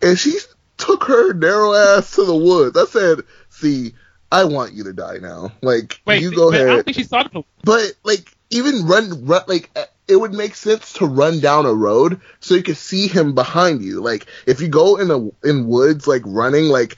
and 0.00 0.18
she 0.18 0.38
took 0.76 1.04
her 1.04 1.32
narrow 1.32 1.74
ass 1.74 2.14
to 2.16 2.24
the 2.24 2.36
woods. 2.36 2.76
I 2.76 2.84
said, 2.86 3.20
"See, 3.50 3.94
I 4.30 4.44
want 4.44 4.74
you 4.74 4.84
to 4.84 4.92
die 4.92 5.18
now. 5.20 5.52
Like 5.62 6.00
Wait, 6.06 6.22
you 6.22 6.34
go 6.34 6.50
but 6.50 6.60
I 6.60 6.64
don't 6.64 6.84
think 6.84 6.96
she 6.96 7.04
saw 7.04 7.22
the 7.22 7.30
police. 7.30 7.46
But 7.64 7.94
like 8.04 8.32
even 8.50 8.86
run, 8.86 9.26
run 9.26 9.42
like 9.46 9.70
it 10.06 10.16
would 10.16 10.32
make 10.32 10.54
sense 10.54 10.94
to 10.94 11.06
run 11.06 11.40
down 11.40 11.66
a 11.66 11.72
road 11.72 12.20
so 12.40 12.54
you 12.54 12.62
could 12.62 12.76
see 12.76 13.08
him 13.08 13.34
behind 13.34 13.82
you. 13.82 14.00
Like 14.00 14.26
if 14.46 14.60
you 14.60 14.68
go 14.68 14.96
in 14.96 15.10
a 15.10 15.48
in 15.48 15.66
woods 15.66 16.06
like 16.06 16.22
running, 16.24 16.64
like 16.64 16.96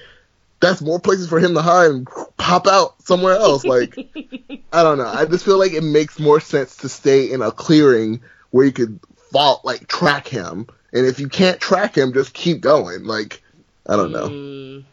that's 0.61 0.83
more 0.83 1.01
places 1.01 1.29
for 1.29 1.39
him 1.39 1.55
to 1.55 1.63
hide 1.63 1.91
and 1.91 2.09
pop 2.41 2.67
out 2.67 3.01
somewhere 3.03 3.35
else. 3.35 3.65
Like 3.65 3.97
I 4.73 4.83
don't 4.83 4.99
know. 4.99 5.07
I 5.07 5.27
just 5.27 5.45
feel 5.45 5.59
like 5.59 5.73
it 5.73 5.85
makes 5.85 6.19
more 6.19 6.41
sense 6.41 6.77
to 6.79 6.89
stay 6.89 7.31
in 7.31 7.43
a 7.43 7.53
clearing 7.53 8.23
where 8.51 8.67
you 8.67 8.73
could 8.73 9.01
fall 9.31 9.61
like 9.65 9.87
track 9.87 10.27
him. 10.27 10.67
And 10.93 11.07
if 11.07 11.21
you 11.21 11.29
can't 11.29 11.61
track 11.61 11.97
him, 11.97 12.13
just 12.13 12.33
keep 12.33 12.61
going. 12.61 13.05
Like 13.05 13.43
I 13.87 13.97
don't 13.97 14.13
know. 14.13 14.29
Mm, 14.29 14.85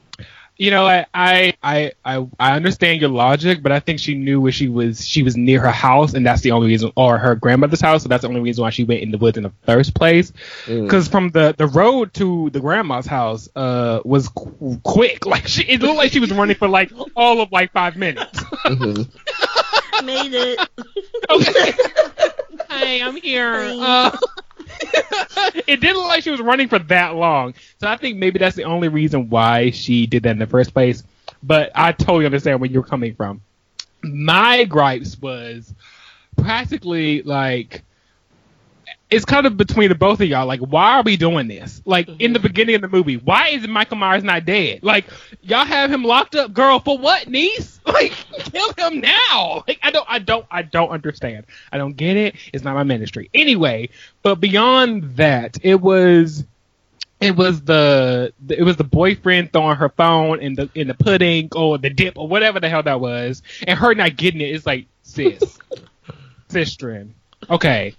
you 0.58 0.72
know, 0.72 0.86
I, 0.88 1.06
I, 1.14 1.54
I, 1.62 1.92
I, 2.04 2.28
I 2.40 2.56
understand 2.56 3.00
your 3.02 3.10
logic, 3.10 3.62
but 3.62 3.72
I 3.72 3.80
think 3.80 4.00
she 4.00 4.16
knew 4.16 4.42
where 4.42 4.52
she 4.52 4.68
was. 4.70 5.06
She 5.08 5.22
was 5.24 5.38
near 5.38 5.60
her 5.62 5.72
house, 5.72 6.14
and 6.14 6.26
that's 6.26 6.42
the 6.42 6.52
only 6.52 6.68
reason, 6.68 6.92
or 6.96 7.18
her 7.18 7.36
grandmother's 7.36 7.82
house. 7.82 8.04
So 8.04 8.10
that's 8.10 8.24
the 8.24 8.28
only 8.28 8.42
reason 8.42 8.62
why 8.64 8.70
she 8.72 8.84
went 8.84 9.02
in 9.02 9.12
the 9.12 9.18
woods 9.18 9.38
in 9.38 9.44
the 9.44 9.52
first 9.66 9.94
place. 9.94 10.32
Mm. 10.66 10.84
Because 10.84 11.08
from 11.08 11.30
the 11.30 11.54
the 11.58 11.68
road 11.68 12.14
to 12.16 12.50
the 12.52 12.60
grandma's 12.60 13.06
house, 13.06 13.48
uh, 13.56 14.02
was 14.04 14.30
qu- 14.30 14.80
quick. 14.84 15.26
Like 15.28 15.48
she, 15.48 15.64
it 15.64 15.82
looked 15.82 15.98
like 15.98 16.12
she 16.12 16.20
was 16.20 16.32
running 16.32 16.56
for 16.56 16.68
like 16.70 16.92
all 17.16 17.42
of 17.42 17.52
like 17.52 17.72
five 17.74 17.96
minutes. 17.98 18.40
Mhm. 18.68 19.08
made 20.04 20.34
it. 20.34 20.60
okay. 21.30 21.74
Hey, 22.70 23.02
I'm 23.02 23.16
here. 23.16 23.54
Hi. 23.64 24.08
Uh, 24.08 24.18
it 25.68 25.82
didn't 25.82 25.98
look 25.98 26.08
like 26.08 26.24
she 26.24 26.32
was 26.32 26.42
running 26.42 26.68
for 26.68 26.80
that 26.80 27.16
long. 27.16 27.54
So 27.80 27.88
I 27.88 27.98
think 27.98 28.18
maybe 28.18 28.40
that's 28.40 28.56
the 28.56 28.64
only 28.66 28.88
reason 28.88 29.30
why 29.30 29.72
she 29.72 30.08
did 30.08 30.24
that 30.24 30.32
in 30.32 30.40
the 30.40 30.48
first 30.48 30.74
place. 30.74 31.04
But 31.44 31.72
I 31.76 31.92
totally 31.92 32.26
understand 32.26 32.60
where 32.60 32.70
you're 32.70 32.84
coming 32.84 33.16
from. 33.16 33.42
My 34.04 34.64
gripes 34.64 35.20
was 35.20 35.74
practically 36.38 37.22
like 37.24 37.84
it's 39.10 39.26
kind 39.26 39.46
of 39.48 39.56
between 39.56 39.90
the 39.90 39.96
both 39.96 40.20
of 40.20 40.28
y'all. 40.28 40.46
Like, 40.46 40.60
why 40.60 40.98
are 40.98 41.04
we 41.04 41.16
doing 41.16 41.48
this? 41.48 41.82
Like 41.86 42.10
in 42.10 42.34
the 42.34 42.40
mm-hmm. 42.40 42.48
beginning 42.48 42.76
of 42.76 42.82
the 42.82 42.90
movie, 42.90 43.18
why 43.18 43.50
is 43.50 43.68
Michael 43.68 43.98
Myers 43.98 44.24
not 44.24 44.46
dead? 44.46 44.84
Like, 44.84 45.06
y'all 45.42 45.66
have 45.66 45.92
him 45.92 46.04
locked 46.04 46.36
up, 46.36 46.54
girl, 46.54 46.80
for 46.80 46.98
what, 46.98 47.28
niece? 47.28 47.76
Like, 47.88 48.12
kill 48.12 48.74
him 48.78 49.00
now. 49.00 49.64
Like, 49.66 49.80
I 49.82 49.92
don't, 49.92 50.06
I 50.10 50.20
don't, 50.20 50.46
I 50.52 50.62
don't 50.62 50.90
understand. 50.90 51.46
I 51.72 51.78
don't 51.78 51.96
get 51.96 52.18
it. 52.18 52.36
It's 52.52 52.62
not 52.62 52.76
my 52.76 52.84
ministry. 52.84 53.30
Anyway, 53.34 53.90
but 54.24 54.36
beyond 54.36 55.16
that, 55.16 55.58
it 55.64 55.80
was. 55.82 56.44
It 57.20 57.36
was 57.36 57.62
the 57.62 58.34
it 58.50 58.62
was 58.62 58.76
the 58.76 58.84
boyfriend 58.84 59.52
throwing 59.52 59.78
her 59.78 59.90
phone 59.90 60.40
in 60.40 60.54
the 60.54 60.70
in 60.76 60.88
the 60.88 60.94
pudding 60.94 61.50
or 61.56 61.80
the 61.80 61.90
dip 61.90 62.16
or 62.16 62.28
whatever 62.28 62.60
the 62.60 62.70
hell 62.70 62.84
that 62.84 63.00
was, 63.00 63.42
and 63.66 63.80
her 63.80 63.96
not 63.96 64.18
getting 64.18 64.42
it. 64.42 64.54
It's 64.54 64.68
like 64.68 64.86
sis, 65.02 65.58
sistren. 66.50 67.14
Okay, 67.50 67.96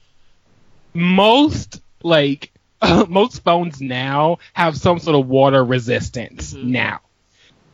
most 0.95 1.81
like 2.03 2.53
most 3.09 3.43
phones 3.43 3.81
now 3.81 4.39
have 4.53 4.77
some 4.77 4.99
sort 4.99 5.17
of 5.17 5.29
water 5.29 5.65
resistance 5.65 6.55
Mhm. 6.55 6.65
now. 6.65 7.01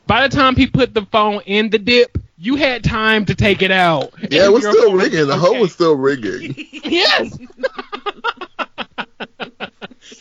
By 0.07 0.27
the 0.29 0.35
time 0.37 0.57
he 0.57 0.67
put 0.67 0.93
the 0.95 1.07
phone 1.07 1.41
in 1.47 1.71
the 1.71 1.79
dip, 1.79 2.19
you 2.37 2.57
had 2.57 2.85
time 2.85 3.25
to 3.27 3.35
take 3.35 3.63
it 3.63 3.71
out. 3.71 4.13
Yeah, 4.31 4.47
it 4.47 4.53
was 4.53 4.63
still 4.65 4.91
phone- 4.91 4.99
ringing. 4.99 5.27
The 5.27 5.33
okay. 5.35 5.39
home 5.41 5.61
was 5.61 5.73
still 5.73 5.97
ringing. 5.97 6.55
Yes. 6.85 7.39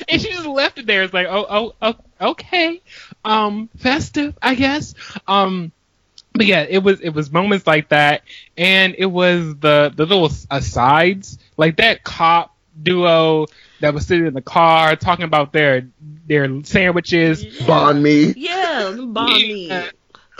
and 0.08 0.22
she 0.22 0.32
just 0.32 0.46
left 0.46 0.78
it 0.80 0.86
there. 0.86 1.04
It's 1.04 1.14
like, 1.14 1.28
oh, 1.30 1.46
oh, 1.50 1.74
oh, 1.82 2.30
okay, 2.32 2.82
um, 3.26 3.70
festive, 3.78 4.38
I 4.42 4.56
guess. 4.56 4.94
Um, 5.28 5.72
but 6.34 6.46
yeah, 6.46 6.66
it 6.68 6.80
was 6.84 7.00
it 7.02 7.10
was 7.10 7.32
moments 7.32 7.68
like 7.68 7.90
that, 7.90 8.24
and 8.58 8.96
it 8.98 9.06
was 9.06 9.56
the 9.58 9.92
the 9.96 10.06
little 10.06 10.32
asides, 10.50 11.38
like 11.58 11.78
that 11.78 12.04
cop 12.04 12.53
duo 12.82 13.48
that 13.82 13.94
was 13.94 14.08
sitting 14.08 14.26
in 14.26 14.34
the 14.34 14.42
car 14.42 14.96
talking 14.96 15.26
about 15.26 15.54
their 15.54 15.88
their 16.26 16.64
sandwiches. 16.64 17.44
Bond 17.66 18.02
me. 18.02 18.34
Yeah, 18.36 18.96
bomb 18.98 19.34
me. 19.34 19.68
Yeah. 19.68 19.90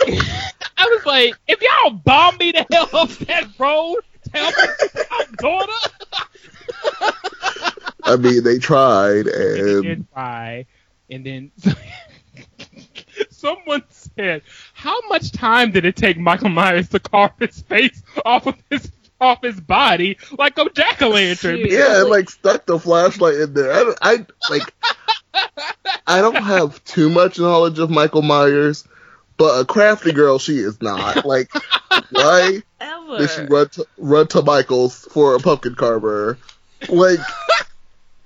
I 0.00 0.86
was 0.90 1.06
like, 1.06 1.34
if 1.46 1.60
y'all 1.62 1.90
bomb 1.92 2.36
me 2.38 2.52
the 2.52 2.66
hell 2.70 2.88
up 2.92 3.10
that 3.10 3.48
road, 3.58 4.00
tell 4.32 4.50
me 4.50 5.02
out, 5.10 5.36
daughter. 5.36 5.72
I 8.02 8.16
mean, 8.16 8.42
they 8.44 8.58
tried, 8.58 9.26
They 9.26 9.60
and 9.60 9.82
did 9.82 10.06
try, 10.12 10.66
and 11.10 11.24
then 11.24 11.52
someone 13.30 13.82
said, 13.88 14.42
"How 14.74 14.98
much 15.08 15.32
time 15.32 15.70
did 15.70 15.84
it 15.84 15.96
take 15.96 16.18
Michael 16.18 16.50
Myers 16.50 16.88
to 16.90 17.00
carve 17.00 17.32
his 17.38 17.62
face 17.62 18.02
off 18.24 18.46
of 18.46 18.56
his 18.70 18.90
off 19.24 19.42
his 19.42 19.60
body 19.60 20.18
like 20.38 20.56
a 20.58 20.68
jack 20.70 21.02
o' 21.02 21.08
lantern?" 21.08 21.58
Yeah, 21.58 22.00
and 22.02 22.10
like 22.10 22.30
stuck 22.30 22.66
the 22.66 22.78
flashlight 22.78 23.34
in 23.36 23.54
there. 23.54 23.72
I, 23.72 23.78
don't- 23.84 23.98
I 24.02 24.26
like. 24.50 24.74
I 26.06 26.20
don't 26.20 26.36
have 26.36 26.82
too 26.84 27.08
much 27.10 27.38
knowledge 27.38 27.78
of 27.78 27.90
Michael 27.90 28.22
Myers, 28.22 28.86
but 29.36 29.58
a 29.60 29.64
crafty 29.64 30.12
girl 30.12 30.38
she 30.38 30.58
is 30.58 30.80
not. 30.80 31.24
Like, 31.26 31.50
why 32.10 32.62
Ever. 32.80 33.18
did 33.18 33.30
she 33.30 33.42
run 33.42 33.68
to 33.70 33.86
run 33.98 34.26
to 34.28 34.42
Michael's 34.42 35.06
for 35.10 35.34
a 35.34 35.38
pumpkin 35.40 35.74
carver? 35.74 36.38
Like, 36.88 37.18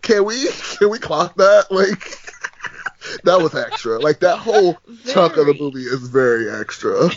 can 0.03 0.25
we 0.25 0.49
can 0.79 0.91
we 0.91 0.99
clock 0.99 1.37
that? 1.37 1.71
Like, 1.71 2.01
that 3.25 3.41
was 3.41 3.55
extra. 3.55 3.99
Like 4.01 4.21
that 4.21 4.37
whole 4.39 4.77
chunk 5.07 5.37
of 5.37 5.47
the 5.47 5.55
movie 5.55 5.83
is 5.85 6.09
very 6.09 6.51
extra. 6.51 7.09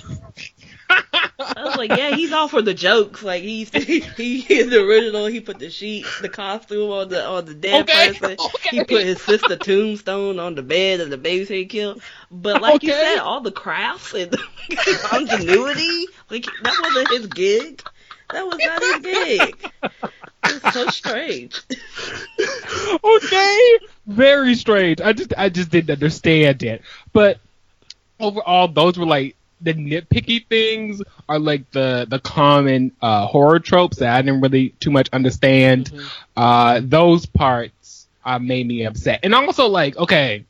I 1.43 1.63
was 1.65 1.75
like, 1.77 1.89
yeah, 1.97 2.15
he's 2.15 2.31
all 2.31 2.47
for 2.47 2.61
the 2.61 2.73
jokes. 2.73 3.23
Like 3.23 3.43
he's 3.43 3.69
he, 3.73 3.99
he 4.01 4.59
in 4.61 4.69
the 4.69 4.81
original, 4.83 5.25
he 5.25 5.39
put 5.41 5.59
the 5.59 5.69
sheet, 5.69 6.05
the 6.21 6.29
costume 6.29 6.91
on 6.91 7.09
the 7.09 7.25
on 7.25 7.45
the 7.45 7.53
dead 7.53 7.83
Okay, 7.89 8.13
person. 8.13 8.37
okay. 8.55 8.77
He 8.77 8.83
put 8.83 9.03
his 9.03 9.21
sister 9.21 9.55
tombstone 9.57 10.39
on 10.39 10.55
the 10.55 10.63
bed 10.63 10.99
of 11.01 11.09
the 11.09 11.17
babysitter 11.17 11.55
he 11.55 11.65
killed. 11.65 12.01
But 12.29 12.61
like 12.61 12.83
you 12.83 12.91
said, 12.91 13.19
all 13.19 13.41
the 13.41 13.51
crafts 13.51 14.13
and 14.13 14.31
the 14.31 14.39
ingenuity, 15.17 16.05
like 16.29 16.45
that 16.63 16.79
wasn't 16.83 17.09
his 17.09 17.27
gig. 17.27 17.81
That 18.31 18.45
was 18.47 18.57
not 18.63 18.81
his 18.81 18.99
gig. 18.99 19.71
It's 20.45 20.73
so 20.73 20.87
strange. 20.87 21.61
okay, 23.03 23.77
very 24.07 24.55
strange. 24.55 25.01
I 25.01 25.13
just 25.13 25.33
I 25.37 25.49
just 25.49 25.69
didn't 25.69 25.91
understand 25.91 26.63
it. 26.63 26.81
But 27.13 27.39
overall, 28.19 28.67
those 28.67 28.97
were 28.97 29.05
like 29.05 29.35
the 29.61 29.73
nitpicky 29.73 30.45
things 30.47 31.01
are 31.29 31.39
like 31.39 31.69
the 31.71 32.05
the 32.09 32.19
common 32.19 32.91
uh, 33.01 33.27
horror 33.27 33.59
tropes 33.59 33.97
that 33.97 34.13
I 34.15 34.21
didn't 34.21 34.41
really 34.41 34.69
too 34.79 34.91
much 34.91 35.09
understand. 35.13 35.91
Uh, 36.35 36.81
those 36.83 37.25
parts 37.25 38.07
uh, 38.25 38.39
made 38.39 38.67
me 38.67 38.85
upset, 38.85 39.21
and 39.23 39.33
also 39.33 39.67
like 39.67 39.97
okay, 39.97 40.45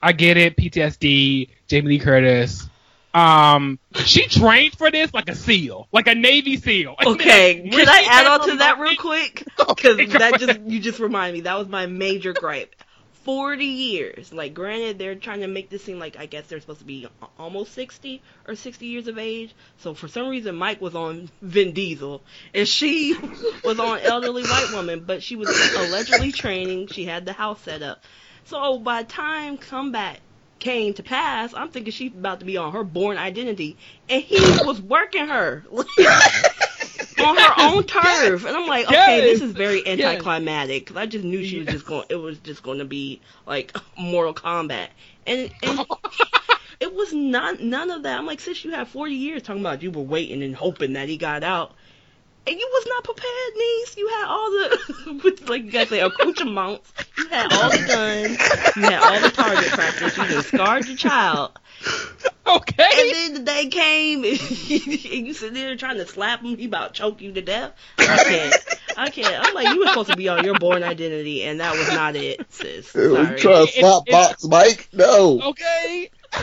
I 0.00 0.12
get 0.12 0.36
it, 0.36 0.56
PTSD, 0.56 1.48
Jamie 1.68 1.88
Lee 1.88 1.98
Curtis. 1.98 2.66
Um, 3.12 3.80
she 4.04 4.28
trained 4.28 4.78
for 4.78 4.90
this 4.90 5.12
like 5.12 5.28
a 5.28 5.34
SEAL, 5.34 5.88
like 5.90 6.06
a 6.06 6.14
Navy 6.14 6.56
SEAL. 6.56 6.94
Okay, 7.06 7.68
can 7.68 7.88
I 7.88 8.06
add 8.08 8.26
on 8.26 8.48
to 8.48 8.56
that 8.56 8.78
real 8.78 8.94
quick? 8.96 9.44
Because 9.56 9.68
Okay, 9.98 10.06
that 10.06 10.38
just 10.38 10.60
you 10.60 10.78
just 10.80 11.00
remind 11.00 11.34
me 11.34 11.40
that 11.42 11.58
was 11.58 11.68
my 11.68 11.86
major 11.86 12.32
gripe. 12.32 12.74
Forty 13.24 13.66
years. 13.66 14.32
Like, 14.32 14.54
granted, 14.54 14.98
they're 14.98 15.14
trying 15.14 15.40
to 15.40 15.46
make 15.46 15.68
this 15.68 15.84
seem 15.84 15.98
like 15.98 16.16
I 16.18 16.26
guess 16.26 16.46
they're 16.46 16.60
supposed 16.60 16.80
to 16.80 16.86
be 16.86 17.06
almost 17.38 17.72
sixty 17.72 18.22
or 18.48 18.54
sixty 18.54 18.86
years 18.86 19.08
of 19.08 19.18
age. 19.18 19.54
So 19.78 19.94
for 19.94 20.08
some 20.08 20.28
reason, 20.28 20.54
Mike 20.54 20.80
was 20.80 20.94
on 20.94 21.30
Vin 21.42 21.72
Diesel, 21.72 22.22
and 22.54 22.66
she 22.66 23.16
was 23.64 23.78
on 23.78 24.00
elderly 24.00 24.42
white 24.42 24.72
woman, 24.72 25.04
but 25.06 25.22
she 25.22 25.36
was 25.36 25.48
allegedly 25.76 26.32
training. 26.32 26.88
She 26.88 27.04
had 27.04 27.26
the 27.26 27.32
house 27.32 27.60
set 27.62 27.82
up. 27.82 28.02
So 28.44 28.78
by 28.78 29.02
time 29.02 29.58
comeback 29.58 30.20
came 30.58 30.94
to 30.94 31.02
pass, 31.02 31.52
I'm 31.54 31.70
thinking 31.70 31.92
she's 31.92 32.12
about 32.12 32.40
to 32.40 32.46
be 32.46 32.56
on 32.56 32.72
her 32.72 32.84
Bourne 32.84 33.18
Identity, 33.18 33.76
and 34.08 34.22
he 34.22 34.40
was 34.64 34.80
working 34.80 35.28
her 35.28 35.64
on 37.22 37.36
her 37.36 37.52
own 37.58 37.84
turf, 37.84 38.44
and 38.44 38.56
I'm 38.56 38.66
like, 38.66 38.86
okay, 38.86 39.20
this 39.20 39.40
is 39.40 39.52
very 39.52 39.86
anticlimactic. 39.86 40.86
'cause 40.86 40.96
I 40.96 41.06
just 41.06 41.24
knew 41.24 41.42
she 41.44 41.58
was 41.58 41.68
just 41.68 41.86
going, 41.86 42.04
it 42.08 42.16
was 42.16 42.38
just 42.38 42.62
going 42.62 42.78
to 42.78 42.84
be 42.84 43.20
like 43.46 43.74
Mortal 43.98 44.34
Kombat, 44.34 44.88
and 45.26 45.50
and 45.62 45.80
it 46.80 46.94
was 46.94 47.12
not 47.12 47.60
none 47.60 47.90
of 47.90 48.02
that. 48.04 48.18
I'm 48.18 48.26
like, 48.26 48.40
sis, 48.40 48.64
you 48.64 48.70
had 48.72 48.88
40 48.88 49.14
years 49.14 49.42
talking 49.42 49.62
about 49.62 49.82
you 49.82 49.90
were 49.90 50.02
waiting 50.02 50.42
and 50.42 50.54
hoping 50.54 50.94
that 50.94 51.08
he 51.08 51.16
got 51.16 51.42
out. 51.42 51.74
And 52.46 52.58
you 52.58 52.68
was 52.72 52.86
not 52.88 53.04
prepared, 53.04 53.54
niece. 53.56 53.96
You 53.96 54.08
had 54.08 54.24
all 54.26 54.50
the, 54.50 55.44
like 55.48 55.64
you 55.64 55.70
guys 55.70 55.88
say, 55.88 56.00
accoutrements. 56.00 56.92
You 57.18 57.28
had 57.28 57.52
all 57.52 57.70
the 57.70 57.84
guns. 57.86 58.76
You 58.76 58.82
had 58.82 59.02
all 59.02 59.20
the 59.20 59.30
target 59.30 59.68
practice. 59.72 60.16
You 60.16 60.24
just 60.24 60.48
scarred 60.48 60.86
your 60.88 60.96
child. 60.96 61.52
Okay. 62.46 62.84
And 62.98 63.12
then 63.14 63.34
the 63.34 63.40
day 63.40 63.66
came, 63.68 64.24
and 64.24 65.26
you 65.26 65.34
sit 65.34 65.54
there 65.54 65.76
trying 65.76 65.98
to 65.98 66.06
slap 66.06 66.42
him. 66.42 66.56
He 66.56 66.64
about 66.64 66.94
to 66.94 67.00
choke 67.00 67.20
you 67.20 67.32
to 67.32 67.42
death. 67.42 67.72
I 67.98 68.24
can't. 68.24 68.56
I 68.96 69.10
can't. 69.10 69.46
I'm 69.48 69.54
like, 69.54 69.68
you 69.74 69.80
were 69.80 69.86
supposed 69.88 70.10
to 70.10 70.16
be 70.16 70.28
on 70.28 70.44
your 70.44 70.58
Bourne 70.58 70.82
Identity, 70.82 71.44
and 71.44 71.60
that 71.60 71.74
was 71.76 71.88
not 71.88 72.16
it, 72.16 72.44
sis. 72.52 72.94
Ew, 72.94 73.14
Sorry. 73.14 73.30
you 73.32 73.36
trying 73.38 73.66
to 73.66 73.72
slap 73.72 74.02
It- 74.06 74.08
it- 74.08 74.12
box, 74.12 74.44
Mike? 74.44 74.88
No. 74.92 75.40
okay 75.50 76.10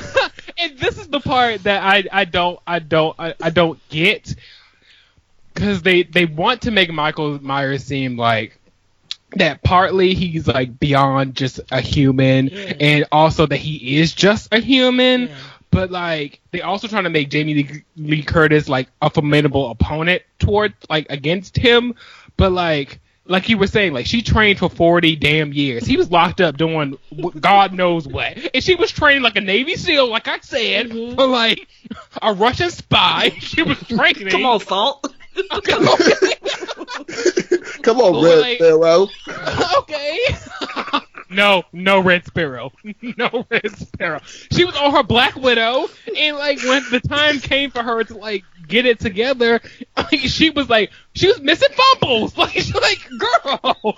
and 0.57 0.77
this 0.77 0.97
is 0.97 1.07
the 1.07 1.21
part 1.21 1.63
that 1.63 1.81
i 1.81 2.03
i 2.11 2.25
don't 2.25 2.59
i 2.67 2.77
don't 2.79 3.15
i, 3.17 3.33
I 3.41 3.49
don't 3.51 3.79
get 3.87 4.35
because 5.57 5.81
they 5.81 6.03
they 6.03 6.25
want 6.25 6.61
to 6.63 6.71
make 6.71 6.89
michael 6.91 7.41
myers 7.43 7.83
seem 7.83 8.15
like 8.17 8.57
that 9.35 9.61
partly 9.63 10.13
he's 10.13 10.47
like 10.47 10.79
beyond 10.79 11.35
just 11.35 11.59
a 11.71 11.81
human 11.81 12.47
Yeah. 12.47 12.73
and 12.79 13.05
also 13.11 13.45
that 13.45 13.57
he 13.57 13.97
is 13.99 14.13
just 14.13 14.53
a 14.53 14.59
human 14.59 15.27
Yeah. 15.27 15.35
but 15.71 15.91
like 15.91 16.39
they 16.51 16.61
also 16.61 16.87
trying 16.87 17.03
to 17.03 17.09
make 17.09 17.29
jamie 17.29 17.53
lee, 17.55 17.83
lee 17.97 18.23
curtis 18.23 18.69
like 18.69 18.87
a 19.01 19.09
formidable 19.09 19.69
opponent 19.71 20.21
toward 20.39 20.73
like 20.89 21.07
against 21.09 21.57
him 21.57 21.93
but 22.37 22.51
like 22.51 22.99
like 23.29 23.49
you 23.49 23.57
were 23.57 23.67
saying, 23.67 23.91
like 23.91 24.05
she 24.05 24.21
trained 24.21 24.57
for 24.57 24.69
forty 24.69 25.17
damn 25.17 25.51
years. 25.51 25.85
He 25.85 25.97
was 25.97 26.09
locked 26.09 26.39
up 26.39 26.55
doing 26.55 26.97
God 27.37 27.73
knows 27.73 28.07
what, 28.07 28.37
and 28.53 28.63
she 28.63 28.75
was 28.75 28.89
trained 28.89 29.21
like 29.21 29.35
a 29.35 29.41
Navy 29.41 29.75
SEAL, 29.75 30.07
like 30.09 30.29
I 30.29 30.39
said, 30.39 30.91
Mhm. 30.91 31.15
for 31.15 31.27
like 31.27 31.67
a 32.21 32.33
Russian 32.33 32.69
spy. 32.69 33.31
She 33.41 33.63
was 33.63 33.77
training. 33.79 34.29
Come 34.29 34.45
on, 34.45 34.61
Salt. 34.61 35.13
Okay, 35.51 35.73
okay. 35.75 37.57
Come 37.81 37.99
on, 37.99 38.23
Red 38.23 38.39
like- 38.39 38.57
Sparrow. 38.57 39.07
okay. 39.79 40.19
no, 41.29 41.63
no 41.71 41.99
Red 41.99 42.25
Sparrow, 42.25 42.71
no 43.17 43.45
Red 43.49 43.71
Sparrow. 43.77 44.21
She 44.51 44.65
was 44.65 44.75
on 44.75 44.93
her 44.93 45.03
Black 45.03 45.35
Widow, 45.35 45.87
and 46.17 46.37
like 46.37 46.61
when 46.63 46.83
the 46.91 46.99
time 46.99 47.39
came 47.39 47.71
for 47.71 47.83
her 47.83 48.03
to 48.03 48.17
like 48.17 48.43
get 48.67 48.85
it 48.85 48.99
together, 48.99 49.61
like, 49.97 50.19
she 50.21 50.49
was 50.49 50.69
like 50.69 50.91
she 51.13 51.27
was 51.27 51.41
missing 51.41 51.69
fumbles. 51.73 52.37
Like 52.37 52.51
she's 52.53 52.73
like, 52.73 53.07
girl. 53.17 53.97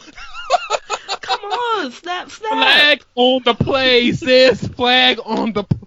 Come 1.22 1.40
on, 1.42 1.92
snap, 1.92 2.30
snap. 2.32 2.52
Flag 2.52 3.04
on 3.16 3.42
the 3.44 3.54
play, 3.54 4.12
sis. 4.14 4.68
Flag 4.68 5.20
on 5.24 5.54
the 5.54 5.64
play. 5.64 5.79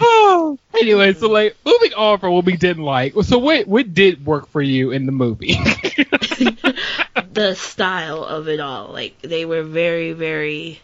Oh. 0.00 0.58
Anyway, 0.78 1.14
so 1.14 1.28
like 1.28 1.56
moving 1.64 1.94
on 1.94 2.18
from 2.18 2.34
what 2.34 2.44
we 2.44 2.54
didn't 2.56 2.82
like. 2.82 3.14
So 3.22 3.38
what 3.38 3.66
what 3.66 3.94
did 3.94 4.26
work 4.26 4.46
for 4.48 4.60
you 4.60 4.90
in 4.90 5.06
the 5.06 5.12
movie? 5.12 5.54
the 7.32 7.54
style 7.54 8.22
of 8.22 8.46
it 8.46 8.60
all. 8.60 8.92
Like 8.92 9.20
they 9.22 9.46
were 9.46 9.62
very, 9.62 10.12
very 10.12 10.80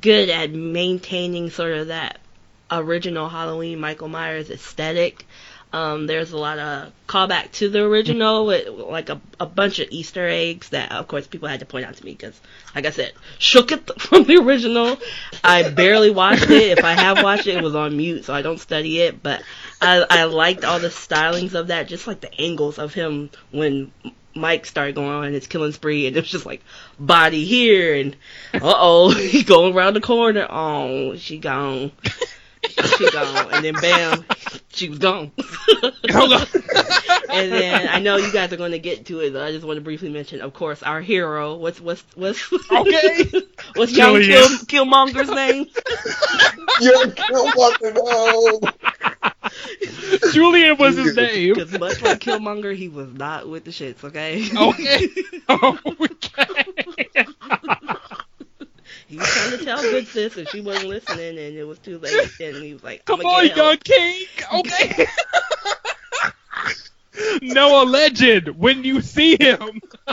good 0.00 0.28
at 0.30 0.52
maintaining 0.52 1.50
sort 1.50 1.72
of 1.72 1.88
that 1.88 2.20
original 2.70 3.28
Halloween 3.28 3.80
Michael 3.80 4.08
Myers 4.08 4.48
aesthetic. 4.50 5.26
Um, 5.72 6.06
there's 6.06 6.32
a 6.32 6.38
lot 6.38 6.58
of 6.58 6.92
callback 7.06 7.52
to 7.52 7.68
the 7.68 7.82
original 7.82 8.46
with 8.46 8.68
like 8.68 9.10
a, 9.10 9.20
a 9.38 9.46
bunch 9.46 9.78
of 9.78 9.88
Easter 9.90 10.26
eggs 10.26 10.70
that, 10.70 10.92
of 10.92 11.08
course, 11.08 11.26
people 11.26 11.48
had 11.48 11.60
to 11.60 11.66
point 11.66 11.84
out 11.84 11.94
to 11.94 12.04
me 12.04 12.12
because, 12.12 12.40
like 12.74 12.86
I 12.86 12.90
said, 12.90 13.12
shook 13.38 13.72
it 13.72 14.00
from 14.00 14.24
the 14.24 14.36
original. 14.36 14.96
I 15.44 15.68
barely 15.68 16.10
watched 16.10 16.50
it. 16.50 16.78
If 16.78 16.84
I 16.84 16.92
have 16.92 17.22
watched 17.22 17.46
it, 17.46 17.56
it 17.56 17.62
was 17.62 17.74
on 17.74 17.96
mute, 17.96 18.24
so 18.24 18.32
I 18.32 18.42
don't 18.42 18.58
study 18.58 19.00
it. 19.02 19.22
But 19.22 19.42
I, 19.82 20.04
I 20.08 20.24
liked 20.24 20.64
all 20.64 20.78
the 20.78 20.88
stylings 20.88 21.54
of 21.54 21.68
that, 21.68 21.88
just 21.88 22.06
like 22.06 22.20
the 22.20 22.40
angles 22.40 22.78
of 22.78 22.94
him 22.94 23.30
when 23.50 23.92
Mike 24.36 24.66
started 24.66 24.94
going 24.94 25.08
on 25.08 25.32
his 25.32 25.46
killing 25.46 25.72
spree, 25.72 26.06
and 26.06 26.16
it 26.16 26.20
was 26.20 26.30
just 26.30 26.46
like 26.46 26.62
body 26.98 27.44
here, 27.44 27.94
and 27.94 28.16
uh 28.54 28.60
oh, 28.62 29.10
he 29.14 29.42
going 29.42 29.74
around 29.74 29.94
the 29.94 30.00
corner. 30.00 30.46
Oh, 30.48 31.16
she 31.16 31.38
gone. 31.38 31.92
She 32.68 33.10
gone, 33.10 33.52
and 33.52 33.64
then 33.64 33.74
bam, 33.74 34.24
she 34.68 34.88
was 34.88 34.98
gone. 34.98 35.32
Hold 36.10 36.32
on. 36.32 36.46
and 37.30 37.52
then 37.52 37.88
I 37.88 38.00
know 38.00 38.16
you 38.16 38.32
guys 38.32 38.52
are 38.52 38.56
going 38.56 38.72
to 38.72 38.78
get 38.78 39.06
to 39.06 39.20
it. 39.20 39.32
But 39.32 39.42
I 39.42 39.52
just 39.52 39.64
want 39.66 39.76
to 39.76 39.80
briefly 39.80 40.10
mention, 40.10 40.40
of 40.40 40.54
course, 40.54 40.82
our 40.82 41.00
hero. 41.00 41.56
What's 41.56 41.80
what's 41.80 42.04
what's 42.14 42.52
Okay. 42.70 43.24
what's 43.74 43.92
young 43.96 44.20
Kill, 44.20 44.48
Killmonger's 44.66 45.30
name? 45.30 45.66
You're 46.80 47.06
Killmonger, 47.08 47.94
no. 47.94 48.60
Julian 50.32 50.76
was 50.78 50.96
his 50.96 51.16
name. 51.16 51.54
Because 51.54 51.72
much 51.78 52.02
like 52.02 52.20
Killmonger, 52.20 52.74
he 52.74 52.88
was 52.88 53.12
not 53.14 53.48
with 53.48 53.64
the 53.64 53.70
shits. 53.70 54.04
Okay. 54.04 54.48
Okay. 54.56 55.08
okay. 55.48 57.26
He 59.16 59.24
was 59.24 59.32
trying 59.32 59.58
to 59.58 59.64
tell 59.64 59.80
good 59.82 60.06
sis, 60.08 60.36
and 60.36 60.48
she 60.48 60.60
wasn't 60.60 60.88
listening, 60.88 61.38
and 61.38 61.56
it 61.56 61.64
was 61.64 61.78
too 61.78 61.98
late. 61.98 62.30
And 62.40 62.56
he 62.62 62.72
was 62.74 62.82
like, 62.84 63.04
Come 63.04 63.20
"I'ma 63.20 63.28
on, 63.28 63.46
get 63.48 63.56
young 63.56 63.76
king. 63.78 64.26
Okay. 64.54 65.06
Noah 67.42 67.84
Legend, 67.84 68.48
when 68.58 68.84
you 68.84 69.00
see 69.00 69.36
him. 69.40 69.80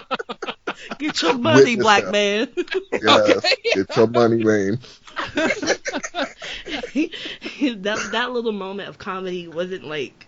Get 0.97 1.21
your 1.21 1.37
money, 1.37 1.75
Witness 1.75 1.77
black 1.77 2.03
that. 2.03 2.11
man. 2.11 2.47
Yes, 2.91 3.37
Okay. 3.37 3.55
get 3.73 3.95
your 3.95 4.07
money, 4.07 4.43
man. 4.43 4.79
that 7.83 8.09
that 8.11 8.31
little 8.31 8.51
moment 8.51 8.89
of 8.89 8.97
comedy 8.97 9.47
wasn't 9.47 9.83
like 9.85 10.27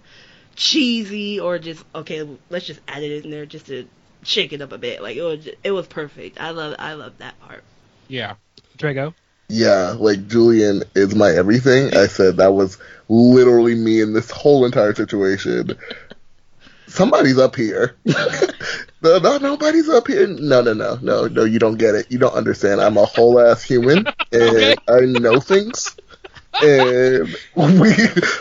cheesy 0.55 1.39
or 1.39 1.59
just 1.59 1.83
okay. 1.95 2.27
Let's 2.49 2.65
just 2.67 2.79
add 2.87 3.03
it 3.03 3.25
in 3.25 3.31
there 3.31 3.45
just 3.45 3.67
to 3.67 3.87
shake 4.23 4.53
it 4.53 4.61
up 4.61 4.71
a 4.71 4.77
bit. 4.77 5.01
Like 5.01 5.17
it 5.17 5.23
was, 5.23 5.47
it 5.63 5.71
was 5.71 5.87
perfect. 5.87 6.39
I 6.39 6.51
love, 6.51 6.75
I 6.79 6.93
love 6.93 7.17
that 7.19 7.39
part. 7.39 7.63
Yeah. 8.07 8.35
Drago. 8.77 9.13
Yeah, 9.49 9.95
like 9.97 10.27
Julian 10.27 10.83
is 10.95 11.13
my 11.15 11.29
everything. 11.31 11.95
I 11.95 12.07
said 12.07 12.37
that 12.37 12.53
was 12.53 12.77
literally 13.09 13.75
me 13.75 14.01
in 14.01 14.13
this 14.13 14.31
whole 14.31 14.65
entire 14.65 14.95
situation. 14.95 15.77
Somebody's 16.87 17.37
up 17.37 17.55
here. 17.55 17.95
no, 18.05 19.17
no, 19.19 19.37
nobody's 19.37 19.89
up 19.89 20.07
here. 20.07 20.27
No, 20.27 20.61
no, 20.61 20.73
no, 20.73 20.97
no, 21.01 21.27
no. 21.27 21.43
You 21.43 21.59
don't 21.59 21.77
get 21.77 21.95
it. 21.95 22.11
You 22.11 22.17
don't 22.17 22.33
understand. 22.33 22.81
I'm 22.81 22.97
a 22.97 23.05
whole 23.05 23.39
ass 23.39 23.61
human, 23.63 24.05
and 24.31 24.33
Okay. 24.33 24.75
I 24.87 25.01
know 25.01 25.39
things. 25.39 25.95
and 26.61 27.35
we 27.55 27.91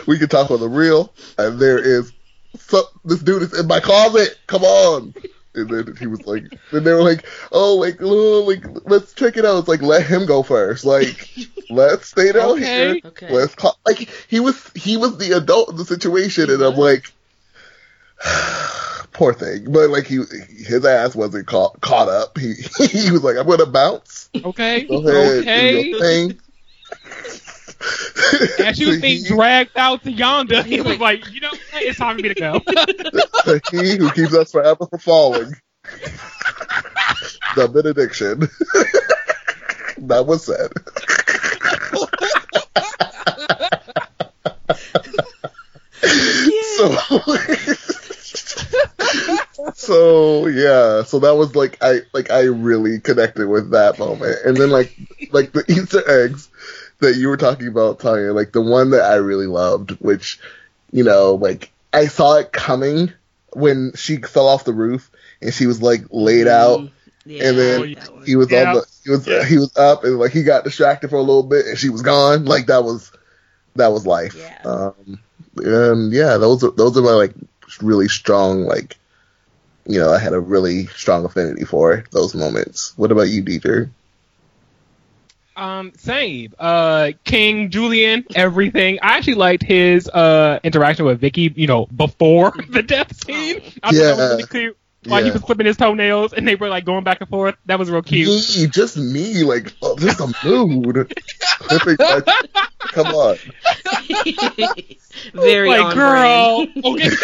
we 0.07 0.17
can 0.17 0.29
talk 0.29 0.49
on 0.49 0.59
the 0.59 0.69
real. 0.69 1.13
And 1.37 1.59
there 1.59 1.77
is 1.79 2.11
so 2.57 2.83
this 3.03 3.19
dude 3.21 3.43
is 3.43 3.59
in 3.59 3.67
my 3.67 3.79
closet. 3.79 4.37
Come 4.47 4.63
on. 4.63 5.13
And 5.55 5.69
then 5.69 5.95
he 5.97 6.07
was 6.07 6.25
like, 6.25 6.43
then 6.71 6.83
they 6.83 6.93
were 6.93 7.03
like, 7.03 7.25
oh, 7.51 7.75
like, 7.75 7.97
oh, 8.01 8.41
like, 8.43 8.65
let's 8.85 9.13
check 9.13 9.37
it 9.37 9.45
out. 9.45 9.59
It's 9.59 9.67
like, 9.67 9.81
let 9.81 10.05
him 10.05 10.25
go 10.25 10.43
first. 10.43 10.85
Like, 10.85 11.29
let's 11.69 12.07
stay 12.09 12.31
down 12.31 12.57
Okay. 12.57 12.75
here. 12.75 12.99
Okay. 13.05 13.29
Let's 13.29 13.55
call. 13.55 13.77
Like, 13.85 14.09
he 14.27 14.39
was, 14.39 14.71
he 14.75 14.97
was 14.97 15.17
the 15.17 15.37
adult 15.37 15.69
in 15.69 15.77
the 15.77 15.85
situation, 15.85 16.49
and 16.49 16.61
I'm 16.61 16.75
like, 16.75 17.11
poor 19.13 19.33
thing. 19.33 19.71
But 19.71 19.89
like, 19.89 20.05
he, 20.07 20.17
his 20.17 20.85
ass 20.85 21.15
wasn't 21.15 21.47
caught 21.47 21.79
caught 21.81 22.09
up. 22.09 22.37
He, 22.37 22.53
he 22.87 23.11
was 23.11 23.23
like, 23.23 23.37
I'm 23.37 23.47
gonna 23.47 23.65
bounce. 23.65 24.29
Okay. 24.43 24.85
Go 24.87 24.97
ahead, 25.07 25.45
Okay. 25.47 25.53
do 25.53 25.67
your 25.67 25.99
thing. 25.99 26.39
As 28.59 28.77
she 28.77 28.85
was 28.85 29.01
being 29.01 29.23
dragged 29.25 29.77
out 29.77 30.03
to 30.03 30.11
yonder, 30.11 30.63
he 30.63 30.81
was 30.89 30.99
like- 30.99 31.31
you 31.31 31.41
know, 31.41 31.49
what? 31.49 31.59
it's 31.83 31.99
time 31.99 32.15
for 32.17 32.23
me 32.23 32.33
to 32.33 32.35
go. 32.35 32.59
he 33.71 33.97
who 33.97 34.09
keeps 34.11 34.33
us 34.33 34.51
forever 34.51 34.85
from 34.87 34.99
falling. 34.99 35.53
the 37.55 37.67
benediction. 37.67 38.39
that 40.07 40.25
was 40.25 40.45
said. 40.45 40.71
so, 46.75 46.95
so 49.73 50.47
yeah, 50.47 51.03
so 51.03 51.19
that 51.19 51.35
was 51.35 51.55
like 51.55 51.77
I 51.81 52.01
like 52.13 52.29
I 52.31 52.41
really 52.43 52.99
connected 52.99 53.47
with 53.47 53.71
that 53.71 53.97
moment, 53.99 54.37
and 54.45 54.57
then 54.57 54.69
like 54.69 54.95
like 55.31 55.51
the 55.53 55.63
Easter 55.71 56.03
eggs 56.09 56.49
that 56.99 57.15
you 57.15 57.27
were 57.29 57.37
talking 57.37 57.67
about, 57.67 57.99
Tanya, 57.99 58.33
like 58.33 58.51
the 58.51 58.61
one 58.61 58.91
that 58.91 59.03
I 59.03 59.15
really 59.15 59.47
loved, 59.47 59.91
which 59.99 60.39
you 60.91 61.03
know, 61.03 61.35
like 61.35 61.71
I 61.93 62.07
saw 62.07 62.35
it 62.37 62.51
coming 62.51 63.11
when 63.53 63.91
she 63.95 64.17
fell 64.17 64.47
off 64.47 64.65
the 64.65 64.73
roof 64.73 65.09
and 65.41 65.53
she 65.53 65.65
was 65.67 65.81
like 65.81 66.01
laid 66.11 66.47
out 66.47 66.79
Mm, 66.81 66.91
Yeah, 67.25 67.49
and 67.49 67.57
then 67.59 67.79
like 67.81 67.95
that 67.99 68.13
one. 68.13 68.23
he 68.25 68.35
was 68.35 68.51
Yeah. 68.51 68.69
on 68.69 68.73
the 68.75 68.85
he 69.03 69.09
was 69.11 69.27
Yeah. 69.27 69.43
he 69.45 69.57
was 69.57 69.75
up 69.77 70.03
and 70.03 70.17
like 70.19 70.31
he 70.31 70.43
got 70.43 70.63
distracted 70.63 71.09
for 71.09 71.17
a 71.17 71.21
little 71.21 71.43
bit 71.43 71.65
and 71.65 71.77
she 71.77 71.89
was 71.89 72.01
gone 72.01 72.45
like 72.45 72.67
that 72.67 72.83
was 72.83 73.11
that 73.75 73.87
was 73.91 74.05
life 74.05 74.35
Yeah. 74.35 74.57
um 74.65 75.19
and 75.57 76.13
yeah 76.13 76.37
those 76.37 76.63
are 76.63 76.71
those 76.71 76.97
are 76.97 77.01
my 77.01 77.11
like 77.11 77.33
really 77.81 78.07
strong 78.07 78.63
like 78.63 78.97
you 79.85 79.99
know 79.99 80.11
I 80.11 80.19
had 80.19 80.33
a 80.33 80.39
really 80.39 80.87
strong 80.87 81.25
affinity 81.25 81.65
for 81.65 82.03
those 82.11 82.35
moments 82.35 82.93
what 82.97 83.11
about 83.11 83.29
you 83.29 83.43
Dieter 83.43 83.89
Um, 85.55 85.93
same. 85.97 86.53
Uh, 86.59 87.11
King 87.23 87.69
Julian, 87.69 88.25
everything. 88.35 88.99
I 89.01 89.17
actually 89.17 89.35
liked 89.35 89.63
his 89.63 90.07
uh 90.09 90.59
interaction 90.63 91.05
with 91.05 91.19
Vicky. 91.19 91.53
You 91.55 91.67
know, 91.67 91.85
before 91.87 92.53
the 92.69 92.83
death 92.83 93.15
scene. 93.25 93.61
I 93.83 93.91
thought 93.91 93.91
that 93.91 93.93
Yeah. 93.93 94.15
was 94.15 94.29
really 94.31 94.43
cute. 94.47 94.77
While 95.07 95.23
he 95.23 95.29
was 95.29 95.43
clipping 95.43 95.67
his 95.67 95.77
toenails 95.77 96.33
and 96.33 96.47
they 96.47 96.55
were 96.55 96.67
like 96.67 96.83
going 96.83 97.03
back 97.03 97.21
and 97.21 97.29
forth. 97.29 97.53
That 97.67 97.77
was 97.77 97.91
real 97.91 98.01
cute. 98.01 98.27
me 98.27 98.65
just 98.67 98.97
me 98.97 99.43
like 99.43 99.71
oh, 99.83 99.95
just 99.97 100.19
a 100.19 100.33
mood 100.43 101.13
Clipping 101.59 101.95
my- 101.99 102.21
come 102.79 103.07
on 103.07 103.37
Very 105.33 105.69
like, 105.69 105.95
girl, 105.95 106.67
okay. 106.83 107.09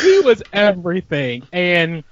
he 0.00 0.20
was 0.20 0.42
everything, 0.52 1.42
and 1.52 2.04